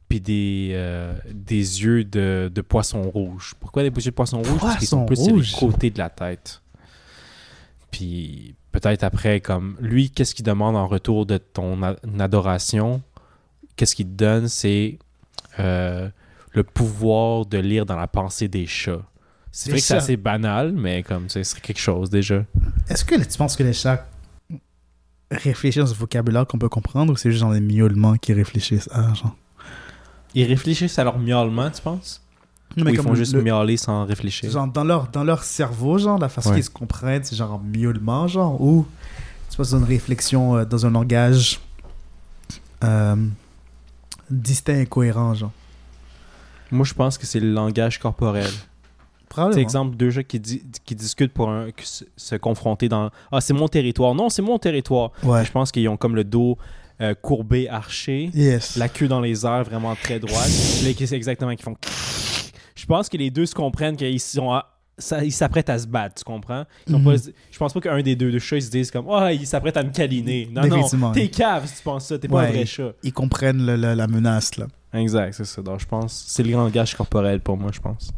[0.10, 3.54] puis des, euh, des yeux de, de poisson rouge.
[3.60, 4.60] Pourquoi des yeux de poisson rouge?
[4.60, 6.62] Parce qu'ils sont plus sur les côtés de la tête.
[7.92, 11.82] Puis peut-être après, comme lui, qu'est-ce qu'il demande en retour de ton
[12.20, 13.02] adoration?
[13.76, 14.48] Qu'est-ce qu'il te donne?
[14.48, 15.00] C'est
[15.60, 16.10] euh,
[16.52, 19.02] le pouvoir de lire dans la pensée des chats.
[19.52, 22.44] C'est vrai que c'est assez banal, mais comme sais, c'est quelque chose déjà.
[22.88, 24.06] Est-ce que tu penses que les chats
[25.32, 28.90] réfléchissent dans un vocabulaire qu'on peut comprendre ou c'est juste genre des miaulements qui réfléchissent
[28.92, 29.36] à genre?
[30.36, 32.22] Ils réfléchissent à leur miaulement, tu penses?
[32.78, 34.50] Non, ils font le- juste le- miauler sans réfléchir?
[34.52, 36.56] Genre dans leur, dans leur cerveau, genre, la façon Ouais.
[36.56, 38.86] qu'ils se comprennent, c'est genre en miaulement, genre, ou
[39.50, 41.60] tu passes dans une réflexion euh, dans un langage
[42.84, 43.16] euh,
[44.30, 45.52] distinct et cohérent, genre.
[46.72, 48.50] Moi, je pense que c'est le langage corporel.
[49.54, 53.40] C'est exemple deux gens qui, di- qui discutent pour un- se, se confronter dans Ah,
[53.42, 54.14] c'est mon territoire.
[54.16, 55.12] Non, c'est mon territoire.
[55.24, 55.46] Ouais.
[55.46, 56.58] Je pense qu'ils ont comme le dos
[57.02, 58.76] euh, courbé, arché, Yes.
[58.76, 60.50] la queue dans les airs vraiment très droite.
[60.50, 61.78] C'est exactement qu'ils font.
[62.80, 64.66] Je pense que les deux se comprennent qu'ils sont à-
[64.98, 66.66] ça- ils s'apprêtent à se battre, tu comprends?
[66.88, 67.06] Ils sont Mhm.
[67.06, 69.46] pas- je pense pas qu'un des deux, deux chats ils se disent comme Ah, il
[69.46, 70.50] s'apprête à me câliner.
[70.52, 72.94] Non, non, t'es cave si tu penses ça, t'es pas un vrai chat.
[73.04, 74.68] Ils comprennent le- le- la menace, là.
[74.94, 75.62] Exact, c'est ça.
[75.62, 78.12] Donc, je pense c'est le langage corporel pour moi, je pense.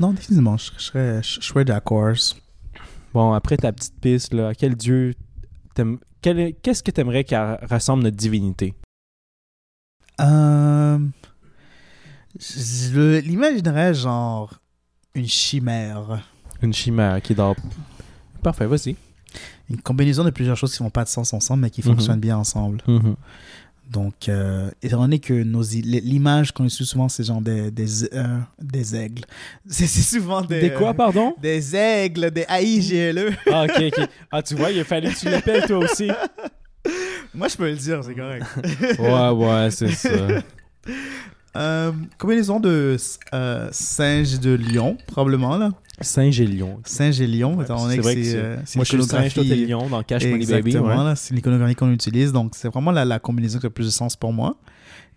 [0.00, 2.12] Non, définitivement, je, je serais, je, je serais d'accord.
[3.14, 5.14] Bon, après ta petite piste, là, quel dieu
[6.22, 8.74] qu'est-ce que t'aimerais qu'elle rassemble notre divinité?
[10.20, 10.98] Euh,
[12.38, 14.54] je l'imaginerais genre
[15.14, 16.22] une chimère.
[16.62, 17.56] Une chimère qui dort.
[18.42, 18.96] Parfait, vas-y.
[19.70, 21.94] Une combinaison de plusieurs choses qui font pas de sens ensemble, mais qui Mhm.
[21.94, 22.80] fonctionnent bien ensemble.
[23.90, 28.94] Donc, euh, étant donné que l'image qu'on utilise souvent, c'est genre des, des, euh, des
[28.94, 29.24] aigles.
[29.66, 30.60] C'est souvent des...
[30.60, 31.34] Des quoi, euh, pardon?
[31.40, 33.34] Des aigles, des AIGLE.
[33.50, 34.08] Ah, ok, ok.
[34.30, 36.10] Ah, tu vois, il a fallu que tu l'appelles toi aussi.
[37.34, 38.44] Moi, je peux le dire, c'est correct.
[38.98, 40.10] Ouais, ouais, c'est ça.
[41.58, 42.96] Euh, combinaison de
[43.34, 45.70] euh, singe de lion, probablement, là?
[46.00, 46.78] Singe et lion.
[46.84, 48.36] Singe et lion, étant c'est donné que vrai que c'est...
[48.36, 50.52] euh, Moi, je suis le singe, toi, lion dans Cash Money Baby.
[50.70, 51.16] Exactement, ouais.
[51.16, 53.90] c'est l'iconographie qu'on utilise, donc c'est vraiment la, la combinaison qui a le plus de
[53.90, 54.56] sens pour moi.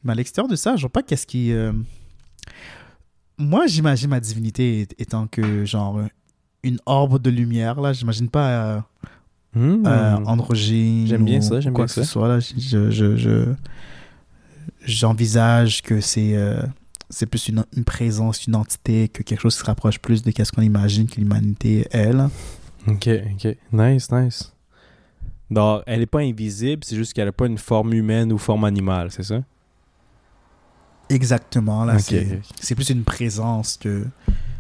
[0.04, 1.52] Mais à l'extérieur de ça, je vois pas qu'est-ce qui...
[1.52, 1.72] euh,
[3.38, 6.00] Moi, j'imagine ma divinité étant que, genre,
[6.64, 7.94] une orbe de lumière, là.
[7.94, 8.50] J'imagine pas
[9.56, 12.08] euh, androgyne J'aime bien ça, j'aime quoi bien que ce ça.
[12.12, 12.39] soit, là.
[12.39, 13.54] Je- je- je-
[14.86, 16.36] J'envisage que c'est...
[16.36, 16.62] euh,
[17.10, 20.32] c'est plus une, une présence, une entité, que quelque chose qui se rapproche plus de
[20.32, 22.30] ce qu'on imagine que l'humanité est, là.
[22.88, 23.58] Ok, ok.
[23.74, 24.54] Nice, nice.
[25.50, 28.64] Donc, elle est pas invisible, c'est juste qu'elle a pas une forme humaine ou forme
[28.64, 29.42] animale, c'est ça?
[31.10, 31.96] Exactement, là.
[31.96, 32.42] Ok, c'est ok.
[32.62, 34.06] c'est plus une présence que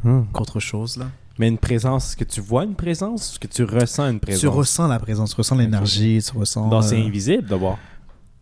[0.03, 0.23] Hmm.
[0.33, 1.11] qu'autre chose, là.
[1.37, 4.19] Mais une présence, est-ce que tu vois une présence ou est-ce que tu ressens une
[4.19, 4.41] présence?
[4.41, 6.67] Tu ressens la présence, tu ressens l'énergie, tu ressens...
[6.69, 7.77] Donc, c'est euh, invisible d'abord.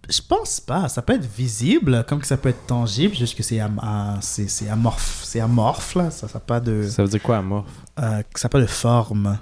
[0.10, 0.90] Je pense pas.
[0.90, 4.20] Ça peut être visible, comme que ça peut être tangible, juste que c'est am- ah,
[4.72, 5.22] amorphe.
[5.24, 6.10] C'est amorphe, là.
[6.10, 6.88] Ça n'a pas de...
[6.90, 7.70] Ça veut dire quoi, amorphe?
[8.00, 9.38] euh, ça n'a pas de forme.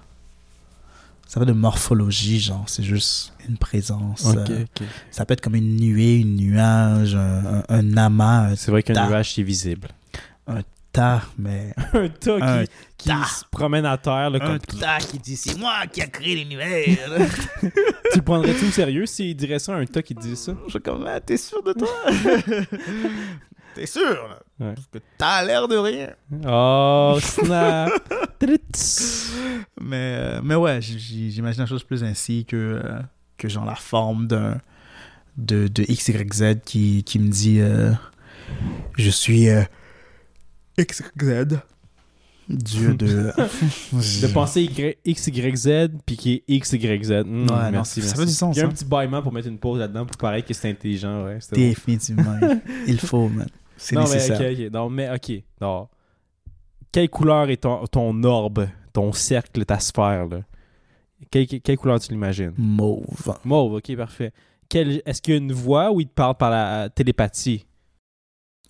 [1.28, 2.64] Ça n'a pas de morphologie, genre.
[2.68, 4.26] C'est juste une présence.
[4.28, 4.84] Euh, ok.
[5.12, 8.84] ça peut être comme une nuée, une nuage, un, un- un amas, un C'est vrai
[8.84, 9.88] qu'un nuage, c'est visible.
[10.98, 11.74] Tas, mais...
[11.94, 13.24] un tas Un qui, qui tas.
[13.26, 14.80] se promène à terre, là, Un comme...
[14.80, 16.88] tas qui dit «C'est moi qui a créé l'univers!»
[18.14, 20.54] Tu prendrais-tu au sérieux s'il dirait ça, un tas qui dit ça?
[20.66, 21.88] Je suis comme, Ah, t'es sûr de toi?
[23.76, 24.02] t'es sûr?
[24.02, 24.40] là?
[24.60, 24.74] Ouais.
[24.74, 26.10] Parce que t'as l'air de rien.
[26.48, 27.92] Oh, snap!
[29.80, 33.00] Mais, euh, mais ouais, j'imagine la chose plus ainsi que, euh,
[33.38, 34.58] que genre la forme d'un
[35.38, 37.92] de, de XYZ qui, qui me dit euh,
[38.98, 39.48] je suis
[40.80, 41.60] XYZ.
[42.50, 43.06] Dieu de.
[43.92, 45.70] de penser Y- X, Y, Z,
[46.06, 47.12] puis qui est X, Y, Z.
[47.26, 48.16] Hmm, Ouais, non, merci, ça merci.
[48.20, 48.72] fait du sens, Il y a un hein.
[48.72, 51.40] petit bâillement pour mettre une pause là-dedans pour paraître que c'est intelligent, ouais.
[51.52, 52.38] Définitivement.
[52.88, 53.48] il faut, man.
[53.76, 54.40] C'est Non, nécessaire.
[54.40, 54.74] mais ok, ok.
[54.74, 55.44] Non, mais ok.
[55.60, 55.88] Non.
[56.92, 60.40] Quelle couleur est ton, ton orbe, ton cercle, ta sphère, là?
[61.30, 62.54] Quelle, quelle couleur tu l'imagines?
[62.58, 63.38] Mauve.
[63.44, 64.32] Mauve, ok, parfait.
[64.70, 67.66] Quelle- Est-ce qu'il y a une voix ou il te parle par la télépathie?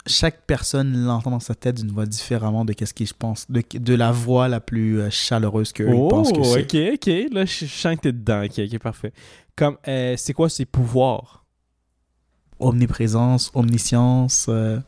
[0.08, 3.94] Chaque personne l'entend dans sa tête d'une voix différemment de qu'est-ce qu'il pense, de, de
[3.94, 6.62] la voix la plus euh, chaleureuse qu'eux ils pensent que c'est.
[6.62, 7.34] Oh, ok, ok.
[7.34, 8.44] Là, je sens que t'es dedans.
[8.44, 9.14] Ok, ok, parfait.
[9.56, 11.46] Comme, euh, c'est quoi ses pouvoirs?
[12.60, 14.80] Omniprésence, omniscience, euh,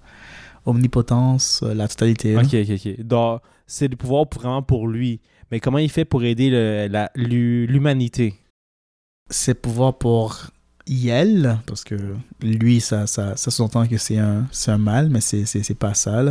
[0.66, 2.36] omnipotence, euh, la totalité.
[2.36, 3.02] Ok, ok, ok.
[3.02, 5.22] Donc, c'est des pouvoirs vraiment pour lui.
[5.52, 8.36] Mais comment il fait pour aider l'humanité?
[9.30, 10.48] Ses pouvoirs pour.
[10.90, 11.96] Yel, parce que
[12.42, 16.24] lui, ça, ça, ça que c'est un, un mal, mais c'est, c'est, pas ça.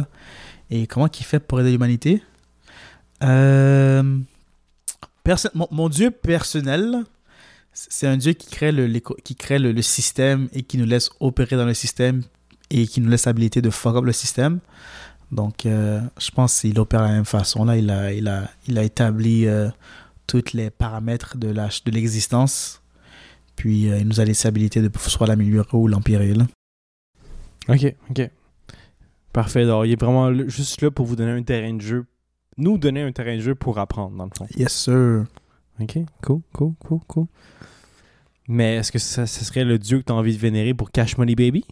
[0.68, 2.22] Et comment qu'il fait pour aider l'humanité?
[3.22, 4.18] Euh,
[5.54, 7.04] mon, mon Dieu personnel,
[7.72, 11.56] c'est un Dieu qui crée, le, qui crée le système et qui nous laisse opérer
[11.56, 12.22] dans le système
[12.70, 14.58] et qui nous laisse l'habilité de fuck up le système.
[15.30, 17.64] Donc, euh, je pense qu'il opère de la même façon.
[17.64, 19.68] Là, il a, il a, il a établi euh,
[20.26, 22.80] tous les paramètres de, la, de l'existence.
[23.58, 26.32] Puis, euh, il nous a laissé l'habilité de soit l'améliorer ou l'empirer.
[26.32, 26.46] là.
[27.68, 28.30] Ok, ok.
[29.32, 29.62] Parfait.
[29.62, 32.06] Alors, il est vraiment juste là pour vous donner un terrain de jeu.
[32.56, 34.46] Nous donner un terrain de jeu pour apprendre, dans le fond.
[34.56, 35.24] Yes, sir.
[35.80, 37.26] Ok, cool, cool, cool, cool.
[38.48, 40.90] Mais est-ce que ça, ce serait le dieu que tu as envie de vénérer pour
[40.90, 41.64] Cash Money Baby?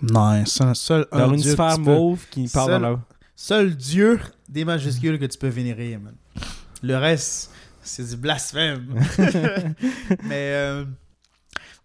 [0.00, 3.00] Non, seul, seul un Dans une Dieu que sphère mauve qui parle Seul- dans la...
[3.36, 6.14] Seul Dieu des majuscules que tu peux vénérer, man.
[6.82, 7.50] Le reste,
[7.84, 8.94] c'est du blasphème.
[10.24, 10.84] Mais, euh,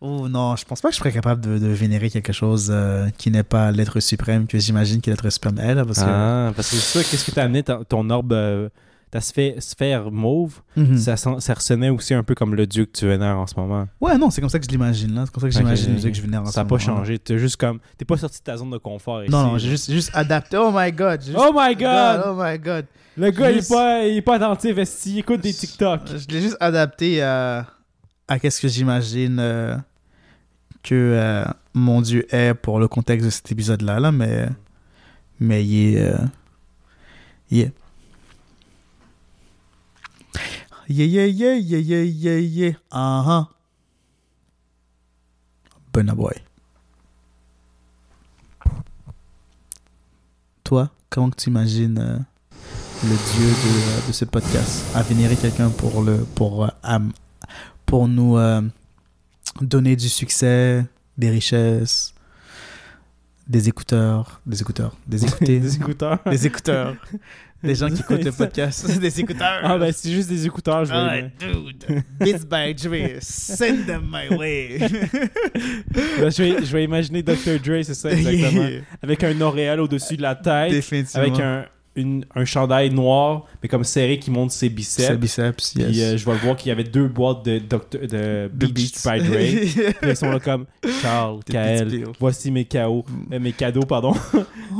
[0.01, 3.29] oh non, je pense pas que je serais capable de, vénérer quelque chose euh, qui
[3.31, 6.05] n'est pas l'être suprême, que j'imagine que l'être suprême est, là, parce que...
[6.07, 8.69] Ah, parce que c'est ça, qu'est-ce que t'as amené ton orbe, euh,
[9.11, 10.97] ta sphère, sphère mauve, Mhm.
[10.97, 13.55] ça, sent- ça ressonnait aussi un peu comme le dieu que tu vénères en ce
[13.55, 13.87] moment.
[13.99, 15.23] Ouais, non, c'est comme ça que je l'imagine, là.
[15.25, 16.77] C'est comme ça que j'imagine le Dieu que je vénère en Ça n'a ce pas
[16.77, 17.17] moment, changé.
[17.19, 17.79] T'es juste comme.
[17.97, 19.31] T'es pas sorti de ta zone de confort ici.
[19.31, 20.57] Non, non, j'ai juste, juste adapté.
[20.57, 21.21] Oh my god!
[21.23, 22.23] juste- Oh my god!
[22.27, 22.85] Oh my god!
[23.17, 26.01] Le gars, il est pas, il est pas attentif, il écoute des TikTok.
[26.07, 27.65] Je l'ai juste adapté à,
[28.27, 29.75] à qu'est-ce que j'imagine euh,
[30.83, 31.43] que euh,
[31.73, 34.47] mon Dieu est pour le contexte de cet épisode-là, là, mais,
[35.39, 36.01] mais il est.
[36.01, 36.17] euh,
[37.51, 37.73] est.
[40.89, 42.73] Yeah, yeah, yeah, yeah, yeah, yeah, yeah.
[42.91, 43.49] Ah ah.
[45.93, 46.33] Burna Boy.
[50.63, 52.17] Toi, comment tu imagines euh,
[53.03, 54.83] le dieu de, de ce podcast?
[54.95, 56.99] À vénérer quelqu'un pour le pour euh,
[57.85, 58.61] pour nous euh,
[59.61, 60.83] donner du succès,
[61.19, 62.15] des richesses,
[63.49, 66.19] des écouteurs, des écouteurs, des écoutés, Des écouteurs.
[66.29, 66.95] des écouteurs,
[67.63, 69.59] des gens qui écoutent le podcast, des écouteurs.
[69.63, 71.31] Ah, ben, c'est juste des écouteurs, je Ah, vais.
[71.39, 74.77] dude, Beats by Dre, send them my way.
[76.19, 77.59] Ben, je, vais je vais imaginer Dr.
[77.63, 78.69] Dre, c'est ça, exactement.
[79.01, 80.83] Avec un auréole au-dessus de la tête.
[81.15, 81.65] Avec un,
[82.01, 85.17] une- un chandail noir, mais comme serré qui montre ses biceps.
[85.17, 85.87] biceps, yes.
[85.87, 88.07] Puis euh, je vais le voir qu'il y avait deux boîtes de, Dr.
[88.07, 89.93] de Beach by Dre.
[90.01, 90.65] Puis ils sont là comme
[91.01, 94.13] Charles, Kael, voici mes KO, euh, mes cadeaux, pardon.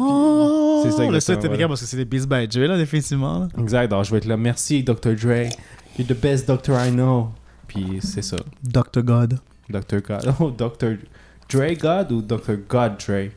[0.02, 1.68] Oh, C'est ça, Le seul voilà.
[1.68, 3.40] parce que c'est des Beats by Dre, là, définitivement.
[3.40, 3.48] là.
[3.60, 4.38] exact, alors je vais être là.
[4.38, 5.14] Merci, Dr.
[5.16, 5.50] Dre.
[5.98, 7.30] You're the best doctor I know.
[7.68, 9.02] Puis c'est ça, Dr.
[9.04, 9.40] God.
[9.70, 10.00] Dr.
[10.02, 10.34] God.
[10.40, 10.98] Oh, Dr.
[11.50, 12.56] Dre God ou Dr.
[12.70, 13.30] God Dre?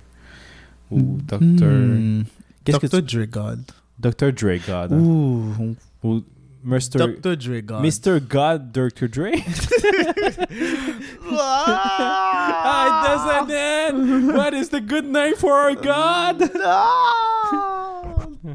[0.90, 1.38] Ou Dr.
[1.40, 2.22] Hmm.
[2.64, 3.04] Qu'est-ce que Dr.
[3.06, 3.16] tu...
[3.18, 3.64] Dre God.
[3.98, 4.32] Dr.
[4.32, 4.92] Dre God.
[4.92, 4.98] hein?
[4.98, 5.76] Ouh.
[6.02, 6.22] Ou
[6.64, 6.98] Mr.
[6.98, 7.36] Dr.
[7.36, 7.82] Dre God.
[7.82, 8.20] Mr.
[8.20, 9.08] God Dr.
[9.08, 9.32] Dre
[11.34, 14.36] Ah, it doesn't end.
[14.36, 16.50] What is the good name for our God?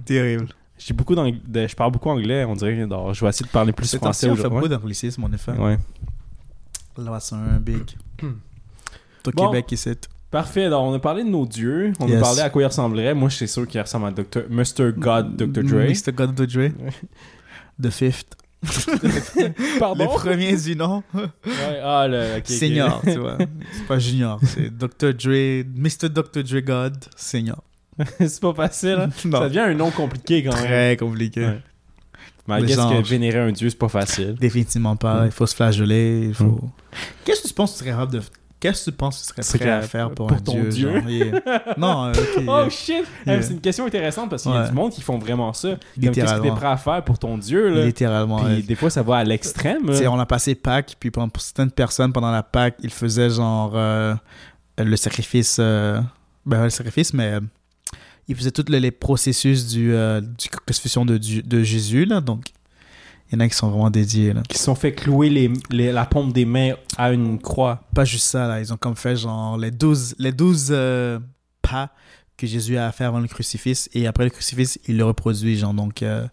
[0.06, 0.48] Terrible.
[0.78, 2.80] J'ai beaucoup de- je parle beaucoup anglais, on dirait.
[2.82, 4.70] Alors, je vais essayer de parler plus français on fait beaucoup aujourd'hui.
[4.78, 5.54] d'anglicisme, en effet.
[5.54, 5.78] Ouais.
[6.98, 7.96] Là, c'est un big.
[8.24, 9.48] Au Bon.
[9.48, 9.90] Québec, ici.
[10.32, 10.66] Parfait.
[10.66, 11.94] Alors, on a parlé de nos dieux.
[12.00, 12.18] On Yes.
[12.18, 13.14] a parlé à quoi il ressemblerait.
[13.14, 14.42] Moi, je suis sûr qu'il ressemble à Dr.
[14.50, 14.92] Mr.
[14.98, 15.64] God Dr.
[15.64, 15.88] Dre.
[15.90, 16.12] Mr.
[16.14, 16.48] God Dr.
[16.48, 16.70] Dre.
[17.82, 18.36] The fifth.
[19.80, 20.04] Pardon?
[20.04, 21.04] Le premier du nom.
[21.14, 22.38] Ouais, ah, le.
[22.38, 22.48] ok, ok.
[22.48, 23.38] Senior, tu vois.
[23.72, 25.14] C'est pas junior, c'est Dr.
[25.14, 26.10] Dre, Mr.
[26.10, 26.44] Dr.
[26.44, 27.64] Dre God, senior.
[28.20, 28.98] c'est pas facile.
[29.00, 29.10] hein?
[29.32, 30.66] Ça devient un nom compliqué quand même.
[30.66, 31.46] Très compliqué.
[31.46, 31.62] Ouais.
[32.48, 34.36] Mais qu'est-ce que vénérer un dieu, c'est pas facile.
[34.40, 35.22] Définitivement pas.
[35.24, 35.26] Mm.
[35.28, 36.26] Il faut se flageoler.
[36.30, 36.46] Il faut...
[36.46, 36.72] Mm.
[37.26, 38.22] Qu'est-ce que tu penses que tu serais capable de...
[38.60, 40.70] Qu'est-ce que tu penses que tu serais prêt à faire pour, pour un ton dieu,
[40.70, 41.00] dieu.
[41.00, 41.42] genre, yeah.
[41.78, 42.14] Non, euh.
[42.48, 43.06] Oh shit!
[43.26, 43.42] Eh, Yeah.
[43.44, 45.70] C'est une question intéressante parce qu'il y a du monde qui font vraiment ça.
[45.70, 46.56] Qu'est-ce que t'es littéralement.
[46.56, 47.86] prêt à faire pour ton dieu, là?
[47.86, 48.44] Littéralement.
[48.44, 49.96] Puis des fois, ça va à l'extrême.
[49.96, 53.74] Tu on a passé Pâques, puis pour certaines personnes, pendant la Pâques, ils faisaient genre
[53.76, 54.16] euh,
[54.80, 55.58] le sacrifice.
[55.60, 56.02] euh,
[56.46, 57.40] ben, le sacrifice, mais euh,
[58.28, 62.22] ils faisaient tous les, les processus du, du crucifixion de, de Jésus, là.
[62.22, 62.46] Donc,
[63.32, 64.42] il y en a qui sont vraiment dédiés, là.
[64.48, 67.84] Qui se sont fait clouer les, les- la paume des mains à une croix.
[67.94, 68.60] Pas juste ça, là.
[68.60, 71.20] Ils ont comme fait genre les 12, les 12 euh,
[71.62, 71.92] pas
[72.38, 73.90] que Jésus a à faire avant le crucifix.
[73.94, 75.74] Et après le crucifix, il le reproduit, genre.
[75.74, 76.28] Donc, euh,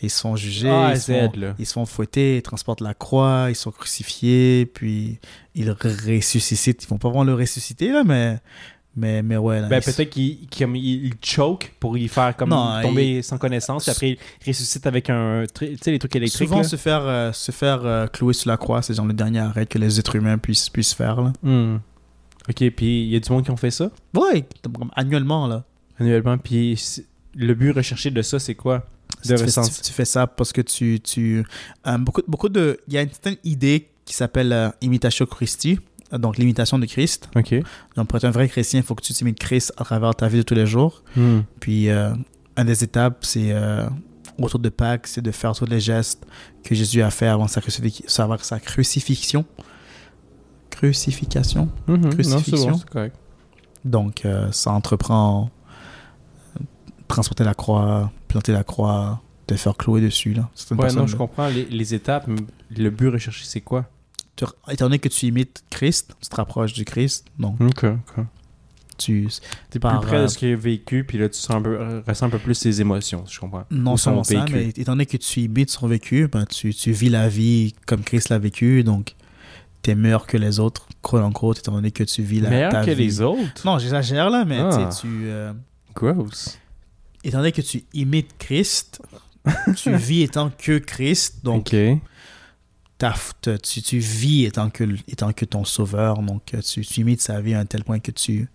[0.00, 0.70] ils sont jugés.
[0.70, 4.66] A à ils, sont, ils se font fouetter, ils transportent la croix, ils sont crucifiés,
[4.66, 5.18] puis
[5.56, 6.84] ils ressuscitent.
[6.84, 8.38] Ils vont pas vraiment le ressusciter, là, mais,
[8.98, 9.62] mais, mais ouais.
[9.68, 13.84] Ben, peut-être qu'il qu'il- il, choke pour y faire comme Non, tomber sans connaissance.
[13.84, 15.44] Puis après, il ressuscite avec un.
[15.54, 16.48] Tu sais, les trucs électriques.
[16.48, 16.64] Souvent, là.
[16.64, 19.66] se faire, euh, se faire euh, clouer sur la croix, c'est genre le dernier arrêt
[19.66, 21.32] que les êtres humains puissent, puissent faire, là.
[21.42, 21.76] Hmm.
[22.48, 23.90] Ok, puis il y a du monde qui ont fait ça?
[24.14, 24.44] Ouais,
[24.96, 25.64] annuellement, là.
[25.98, 26.38] annuellement.
[26.38, 26.82] Puis
[27.34, 28.86] le but recherché de ça, c'est quoi?
[29.22, 29.72] Tu De fais, ressenti.
[29.74, 31.00] tu- tu fais ça parce que tu...
[31.00, 31.44] tu
[31.86, 32.78] euh, beaucoup, beaucoup de...
[32.88, 35.78] Il y a une certaine idée qui s'appelle euh, Imitatio Christi,
[36.12, 37.28] donc l'imitation de Christ.
[37.34, 40.28] Donc, pour être un vrai chrétien, il faut que tu t'imites Christ à travers ta
[40.28, 41.02] vie de tous les jours.
[41.16, 41.40] Hmm.
[41.60, 42.12] Puis, euh,
[42.56, 43.88] une des étapes, c'est euh,
[44.40, 46.26] autour de Pâques, c'est de faire tous les gestes
[46.64, 47.60] que Jésus a fait avant sa,
[48.18, 49.44] avant sa crucifixion.
[50.70, 51.68] Crucifixion.
[51.86, 51.96] Mhm.
[51.96, 52.70] Non, c'est Crucifixion.
[52.70, 53.16] bon, c'est correct.
[53.84, 55.50] Donc, euh, ça entreprend
[57.06, 60.34] transporter la croix, planter la croix, te faire clouer dessus.
[60.34, 60.48] Là.
[60.72, 62.26] Ouais, non, je comprends les, les étapes.
[62.26, 62.40] mais
[62.76, 63.86] Le but recherché, c'est quoi?
[64.46, 68.24] Te- étant donné que tu imites Christ, tu te rapproches du Christ, donc Ok, ok.
[68.96, 69.28] tu
[69.70, 72.02] T'es Par, plus près de ce qu'il a vécu, puis là, tu sens un peu,
[72.06, 73.64] ressens un peu plus ses émotions, si je comprends.
[73.70, 77.08] non seulement ça, mais étant donné que tu imites son vécu, ben, tu, tu vis
[77.08, 79.14] la vie comme Christ l'a vécu, donc
[79.82, 82.72] tu es meilleur que les autres, quote unquote, étant donné que tu vis la, Meilleur
[82.72, 83.04] ta que vie.
[83.04, 83.64] les autres?
[83.64, 84.88] Non, j'exagère là, mais Ah.
[84.92, 85.52] tu tu, euh,
[85.94, 86.58] Gross.
[87.22, 89.00] étant donné que tu imites Christ,
[89.76, 91.98] tu vis étant que Christ, donc ok.
[93.62, 97.40] Tu, tu vis étant que, étant que ton sauveur, donc euh, tu, tu imites sa
[97.40, 98.48] vie à un tel point que tu.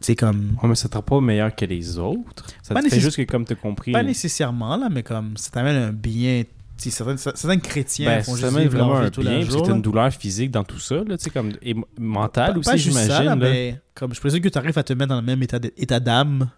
[0.00, 0.56] C'est comme.
[0.62, 2.46] Ouais, mais ça te rend pas meilleur que les autres.
[2.62, 3.92] Ça Pas te fait nécess- juste que, comme tu as compris.
[3.92, 6.44] Pas nécessairement, là, mais comme ça t'amène un bien.
[6.78, 9.82] Certains, certains chrétiens Ben, font ça juste vivre vraiment un bien, parce que t'as une
[9.82, 12.88] douleur physique dans tout ça, là, tu sais, comme et mentale Pas- aussi, pas juste
[12.96, 13.10] j'imagine.
[13.10, 13.36] ça, là, là.
[13.36, 16.48] mais comme je présume que tu arrives à te mettre dans le même état d'âme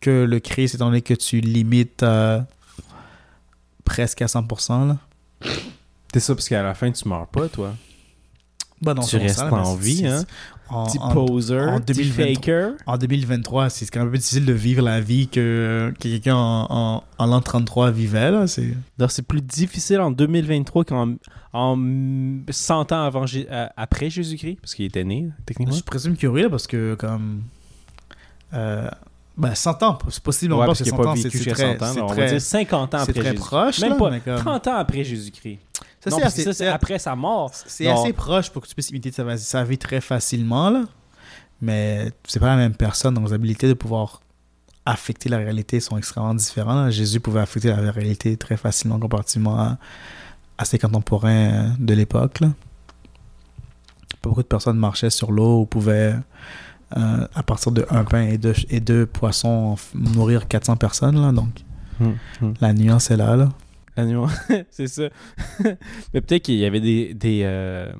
[0.00, 2.40] que le Christ, étant donné que tu limites euh,
[3.84, 4.86] presque à 100%.
[4.86, 4.98] Là.
[6.12, 7.74] C'est ça, parce qu'à la fin, tu meurs pas, toi.
[8.80, 10.24] Bah, non, Tu restes ça, en vie, hein.
[10.68, 12.34] En, Petit en- poser, en petit 2023.
[12.34, 12.72] faker.
[12.86, 16.34] en 2023, c'est quand même un peu difficile de vivre la vie que, que quelqu'un
[16.36, 18.30] en, l'an 33 vivait.
[18.30, 18.46] Là.
[18.46, 18.74] C'est...
[18.98, 21.14] Donc, c'est plus difficile en 2023 qu'en
[21.52, 21.76] en
[22.48, 25.74] 100 ans avant, euh, après Jésus-Christ, parce qu'il était né, techniquement.
[25.76, 27.42] Je présume aurait, là, parce que comme...
[28.54, 28.88] Euh,
[29.36, 31.22] ben, 100 ans, c'est possible Ouais, parce parce qu'il que n'a 100 pas ans, vécu
[31.30, 31.92] c'est, c'est jusqu'à très, 100 ans.
[31.92, 33.46] c'est alors on très, va dire 50 ans c'est après très Jésus-Christ.
[33.46, 33.80] proche.
[33.80, 34.10] Même là, pas.
[34.10, 35.58] mais comme- 30 ans après Jésus-Christ.
[36.02, 37.50] Ça, Non, c'est assez, ça, c'est après sa mort.
[37.54, 38.00] c'est Non.
[38.02, 40.84] assez proche pour que tu puisses imiter sa, sa vie très facilement, là.
[41.60, 44.20] Mais c'est pas la même personne, donc les habilités de pouvoir
[44.84, 46.90] affecter la réalité sont extrêmement différentes.
[46.90, 49.78] Jésus pouvait affecter la réalité très facilement comparativement à,
[50.58, 52.40] à ses contemporains euh, de l'époque.
[52.40, 52.48] là.
[54.20, 56.16] Pas beaucoup de personnes marchaient sur l'eau ou pouvaient,
[56.96, 61.20] euh, à partir de un pain et deux, et deux poissons, nourrir 400 personnes.
[61.20, 61.62] Là, donc
[62.00, 62.54] Hum, hum.
[62.60, 63.36] la nuance est là.
[63.36, 63.50] là.
[64.70, 65.04] C'est ça.
[66.14, 67.90] Mais peut-être qu'il y avait des, des euh,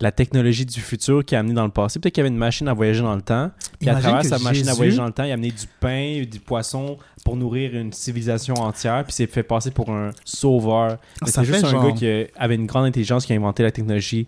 [0.00, 1.98] la technologie du futur qui a amené dans le passé.
[1.98, 3.50] Peut-être qu'il y avait une machine à voyager dans le temps.
[3.80, 6.22] Puis à travers sa machine à voyager dans le temps, il a amené du pain,
[6.30, 9.02] du poisson pour nourrir une civilisation entière.
[9.04, 10.98] Puis s'est fait passer pour un sauveur.
[11.24, 13.72] Ça C'est juste un genre- gars qui avait une grande intelligence qui a inventé la
[13.72, 14.26] technologie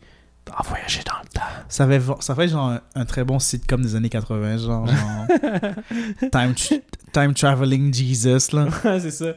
[0.57, 1.47] à voyager dans le temps.
[1.69, 5.27] Ça fait, ça fait genre un, un très bon sitcom des années 80, genre, genre
[6.33, 6.55] time,
[7.13, 8.67] time Traveling Jesus, là.
[8.99, 9.35] c'est ça.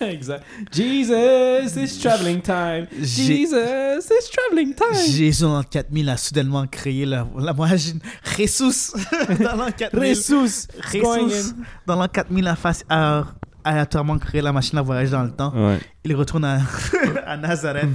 [0.00, 0.44] exact.
[0.72, 2.86] Jesus, it's traveling time.
[3.00, 4.94] Jesus, it's traveling time.
[5.10, 8.00] Jésus en l'an 4000 a soudainement créé la, la machine.
[8.36, 8.92] Jesus
[9.40, 10.14] dans l'an 4000.
[10.14, 11.54] Jesus, Jesus
[11.86, 12.54] dans l'an 4000
[12.88, 13.24] a,
[13.64, 15.52] aléatoirement créé la machine à voyager dans le temps.
[15.54, 15.78] Ouais.
[16.04, 16.60] Il retourne à,
[17.26, 17.88] à Nazareth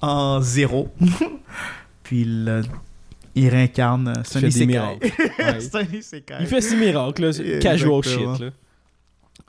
[0.00, 0.88] en zéro.
[2.02, 2.62] Puis il,
[3.34, 4.66] il réincarne Il Sonny fait des Sekai.
[4.66, 5.12] miracles.
[5.38, 6.38] Ouais.
[6.40, 7.32] Il fait six miracles, là.
[7.32, 8.50] c'est Casual shit, là.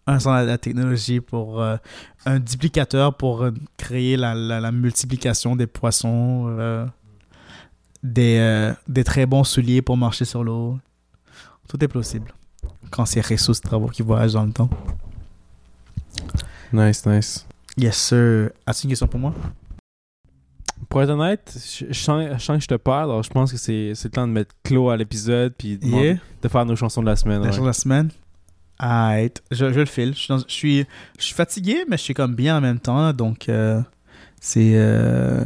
[0.07, 1.77] Un sans la, la technologie pour euh,
[2.25, 6.85] un duplicateur pour euh, créer la, la, la multiplication des poissons, euh,
[8.03, 10.77] des, des très bons souliers pour marcher sur l'eau.
[11.67, 12.33] Tout est possible.
[12.91, 14.69] Quand c'est Jesus Travaux qui voyage dans le temps.
[16.71, 17.47] Nice, nice.
[17.77, 18.51] Yes, sir.
[18.65, 19.33] As-tu une question pour moi?
[20.87, 21.51] Pour être honnête,
[21.89, 24.27] je, sens, je sens que je te parle, alors je pense que c'est le temps
[24.27, 26.17] de mettre clos à l'épisode puis de, Yeah.
[26.41, 27.41] de faire nos chansons de la semaine.
[27.41, 27.59] La ouais.
[27.59, 28.11] de la semaine?
[28.78, 29.41] Alright.
[29.51, 30.13] Je, je le file.
[30.13, 30.86] Je suis, dans- je, suis,
[31.17, 33.13] je suis fatigué, mais je suis comme bien en même temps.
[33.13, 33.82] Donc, euh,
[34.41, 35.43] c'est, euh,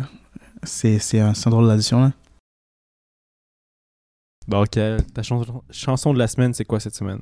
[0.64, 2.02] c'est, c'est un, drôle d'addition.
[2.02, 2.12] Là.
[4.48, 7.22] Donc, euh, ta chanson, chanson de la semaine, c'est quoi cette semaine?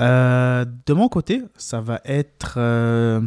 [0.00, 2.54] Euh, de mon côté, ça va être.
[2.56, 3.20] Euh...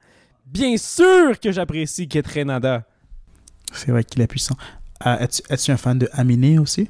[0.47, 2.85] Bien sûr que j'apprécie Kate Renada.
[3.73, 4.57] C'est vrai qu'il est puissant.
[5.01, 6.89] Ah, es-tu, es-tu un fan de Aminé aussi?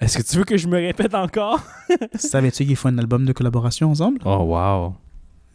[0.00, 1.60] Est-ce que tu veux que je me répète encore?
[2.14, 4.20] Savais-tu qu'ils font un album de collaboration ensemble?
[4.24, 4.94] Oh, wow.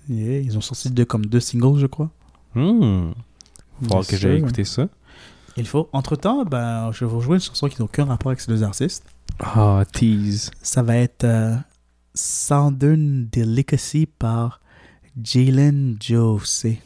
[0.10, 2.10] Yeah, Ils ont sorti deux, comme deux singles, je crois.
[2.56, 3.12] Hmm.
[3.88, 4.18] Faut que sir.
[4.20, 4.88] j'ai écouté ça.
[5.56, 5.90] Il faut.
[5.94, 8.64] Entre-temps, ben, je vais vous jouer une chanson qui n'a aucun rapport avec ces deux
[8.64, 9.06] artistes.
[9.40, 10.52] Ah, tease.
[10.62, 11.56] Ça va être euh,
[12.14, 14.60] Southern Delicacy par
[15.24, 16.80] Jalen Josie.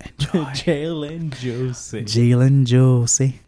[0.00, 0.44] Enjoy.
[0.54, 2.04] Jalen Josie.
[2.04, 3.40] Jalen Josie.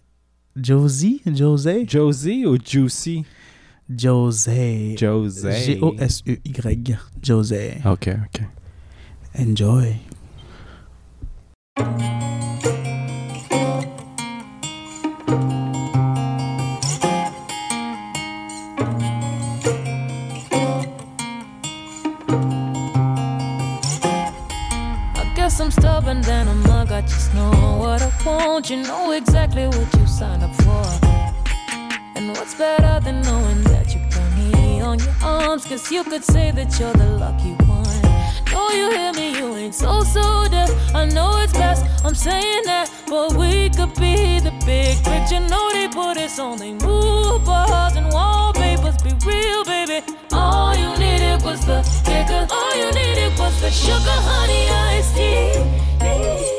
[0.57, 1.23] Josie?
[1.27, 1.85] José?
[1.87, 3.25] Josie ou Juicy?
[3.89, 4.97] José.
[4.97, 5.53] José.
[5.53, 6.99] G-O-S-E-Y.
[7.23, 7.79] José.
[7.85, 8.43] Ok, ok.
[9.35, 9.97] Enjoy.
[28.69, 30.85] You know exactly what you signed up for.
[32.15, 35.65] And what's better than knowing that you got me on your arms?
[35.65, 38.03] Cause you could say that you're the lucky one.
[38.53, 40.69] Know you hear me, you ain't so so deaf.
[40.95, 42.91] I know it's best, I'm saying that.
[43.09, 45.41] But we could be the big picture.
[45.41, 48.99] Know they put us on, they move bars and wallpapers.
[48.99, 50.05] Be real, baby.
[50.33, 52.47] All you needed was the kicker.
[52.51, 56.58] All you needed was the sugar, honey, iced tea.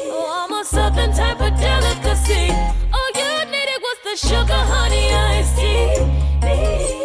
[0.79, 2.53] Southern type of delicacy.
[2.93, 6.98] All you needed was the sugar, honey, iced tea.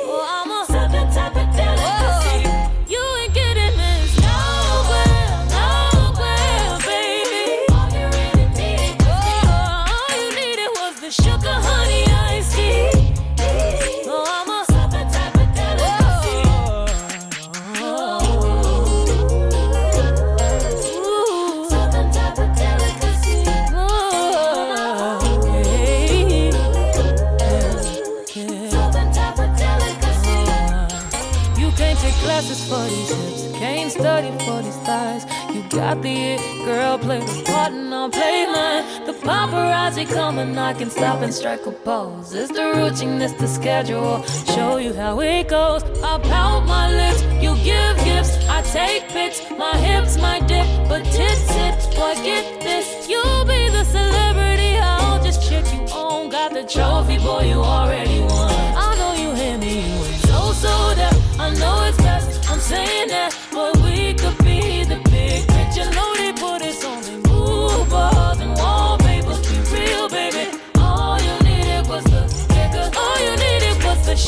[36.04, 39.06] The it, girl, play the part and I'll play mine.
[39.06, 42.34] The paparazzi come and I can stop and strike a pose.
[42.34, 44.22] It's the routine, it's the schedule.
[44.54, 45.82] Show you how it goes.
[46.02, 48.36] I pout my lips, you give gifts.
[48.50, 51.86] I take pics, my hips, my dip, but tits, tits.
[51.96, 54.76] Boy, get this, you'll be the celebrity.
[54.76, 56.28] I'll just check you on.
[56.28, 58.52] Got the trophy, boy, you already won.
[58.76, 61.16] I know you hear me, you so so deaf.
[61.40, 63.34] I know it's best, I'm saying that,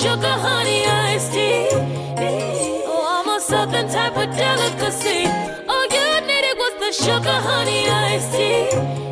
[0.06, 1.68] sugar, honey, iced tea.
[2.86, 5.26] Oh, I'm a southern type of delicacy.
[5.68, 9.05] All you needed was the sugar, honey, iced tea.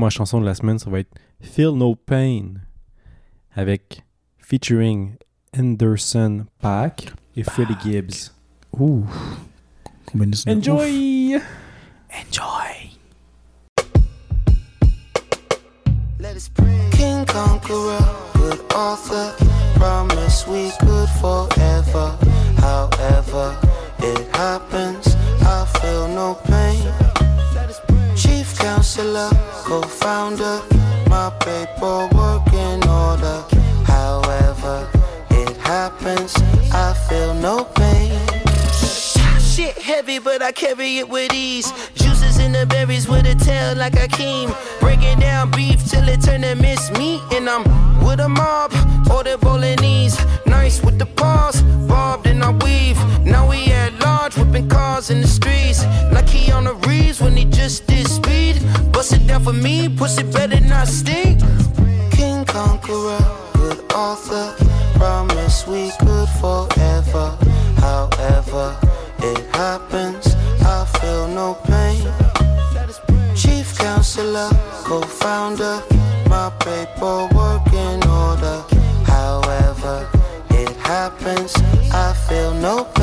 [0.00, 2.54] Ma chanson de la semaine, ça va être Feel No Pain
[3.54, 4.02] avec
[4.38, 5.16] featuring
[5.56, 8.32] Anderson Paak et Freddie Gibbs.
[8.78, 9.04] Ouh.
[10.06, 10.66] Combinaison de ouf.
[10.68, 11.40] Enjoy!
[12.10, 12.90] Enjoy.
[16.92, 17.98] King Conqueror,
[18.34, 19.34] good author.
[19.76, 22.16] Promise we could forever.
[22.58, 23.56] However,
[23.98, 26.92] it happens, I feel no pain.
[28.14, 29.30] Chief counselor,
[29.70, 30.60] co founder,
[31.08, 33.38] my paperwork in order.
[33.84, 34.90] However,
[35.30, 36.34] it happens,
[36.72, 38.18] I feel no pain.
[39.38, 41.70] Shit heavy, but I carry it with ease.
[41.94, 44.48] Juices in the berries with a tail like a keem.
[44.80, 47.20] Breaking down beef till it turn to miss meat.
[47.30, 47.62] And I'm
[48.04, 48.72] with a mob,
[49.08, 50.20] order bolognese.
[50.46, 52.98] Nice with the paws, bobbed and I weave.
[53.24, 53.89] Now we at
[54.20, 55.84] large, whipping cars in the streets.
[56.12, 58.54] Like he on the Reeves when he just did speed.
[58.92, 61.40] Bust it down for me, pussy better not stink.
[62.16, 63.22] King Conqueror,
[63.54, 64.46] good author.
[64.98, 67.26] Promise we could forever.
[67.88, 68.66] However,
[69.30, 70.24] it happens,
[70.76, 72.02] I feel no pain.
[73.34, 74.50] Chief counselor,
[74.84, 75.76] co founder,
[76.28, 78.58] my paperwork in order.
[79.16, 79.96] However,
[80.50, 81.54] it happens,
[82.04, 82.99] I feel no pain.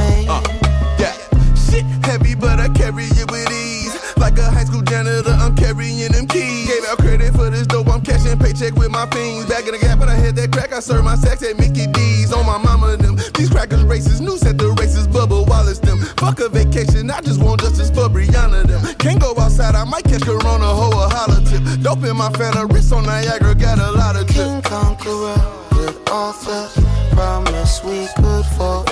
[4.38, 6.68] Like a high school janitor, I'm carrying them keys.
[6.68, 9.48] Gave out credit for this dope, I'm cashing paycheck with my fiends.
[9.48, 11.88] Back in the gap, when I hit that crack, I serve my sex at Mickey
[11.88, 12.32] D's.
[12.32, 13.16] On my mama them.
[13.34, 15.98] These crackers racist, news set the races, Bubba Wallace them.
[16.22, 18.86] Fuck a vacation, I just want justice for Brianna them.
[19.00, 21.82] Can't go outside, I might catch Corona, hoe a holler tip.
[21.82, 24.66] Dope in my Fanta, wrist on Niagara, got a lot of King drip.
[24.66, 25.34] Conqueror,
[25.72, 26.70] good author.
[27.16, 28.87] Promise we could forever.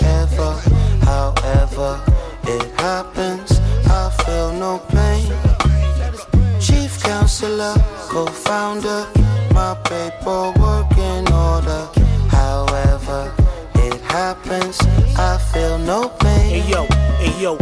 [7.46, 7.76] Chief counselor,
[8.10, 9.06] co founder,
[9.54, 11.88] my paperwork in order.
[12.28, 13.32] However,
[13.76, 14.80] it happens,
[15.16, 16.50] I feel no pain.
[16.50, 16.86] Hey yo,
[17.20, 17.58] hey yo,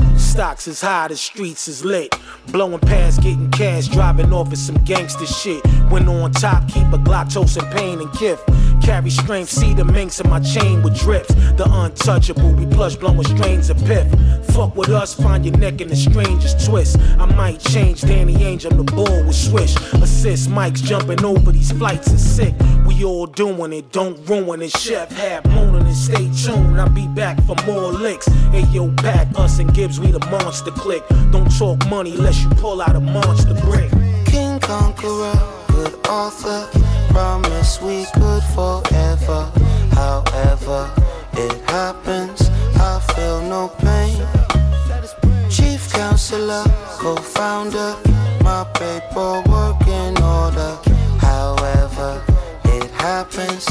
[0.63, 2.17] stocks is high, the streets is lit.
[2.47, 5.65] Blowing past, getting cash, driving off of some gangster shit.
[5.89, 8.39] When on top, keep a Glock, toasting pain and kiff.
[8.81, 11.33] Carry strength, see the minks in my chain with drips.
[11.55, 14.07] The untouchable, we plush blowing strains of piff.
[14.53, 16.99] Fuck with us, find your neck in the strangest twist.
[17.17, 19.75] I might change Danny Angel, the ball with swish.
[19.93, 22.53] Assist Mike's jumping over these flights is sick.
[22.85, 24.75] We all doing it, don't ruin it.
[24.77, 26.79] Chef hat mooning and stay tuned.
[26.79, 28.27] I'll be back for more licks.
[28.51, 31.03] Hey yo, back us and Gibbs, we the monster click.
[31.31, 33.89] Don't talk money unless you pull out a monster brick.
[34.25, 35.33] King Conqueror,
[35.67, 36.67] good author.
[37.09, 39.51] Promise we could forever.
[39.91, 40.91] However,
[41.33, 44.15] it happens, I feel no pain.
[45.49, 46.63] Chief counselor,
[46.99, 47.95] co founder,
[48.43, 50.77] my paperwork in order.
[51.19, 52.21] However,
[52.65, 53.65] it happens,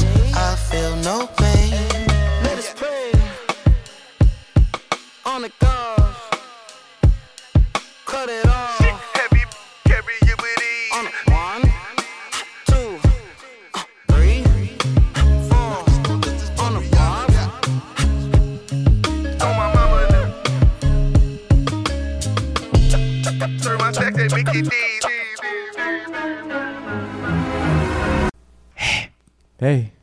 [29.65, 29.93] Hey.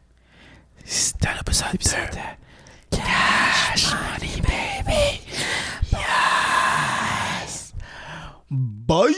[0.86, 5.20] C'était un épisode de Cash Money Baby.
[5.92, 7.74] Yes.
[8.50, 9.14] Bye.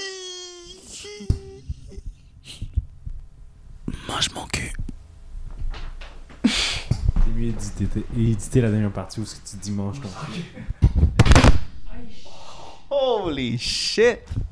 [4.09, 4.73] Mange mon cul.
[6.45, 10.43] C'est mieux éditer, éditer la dernière partie où tu dis mange ton cul.
[12.91, 14.19] Holy shit.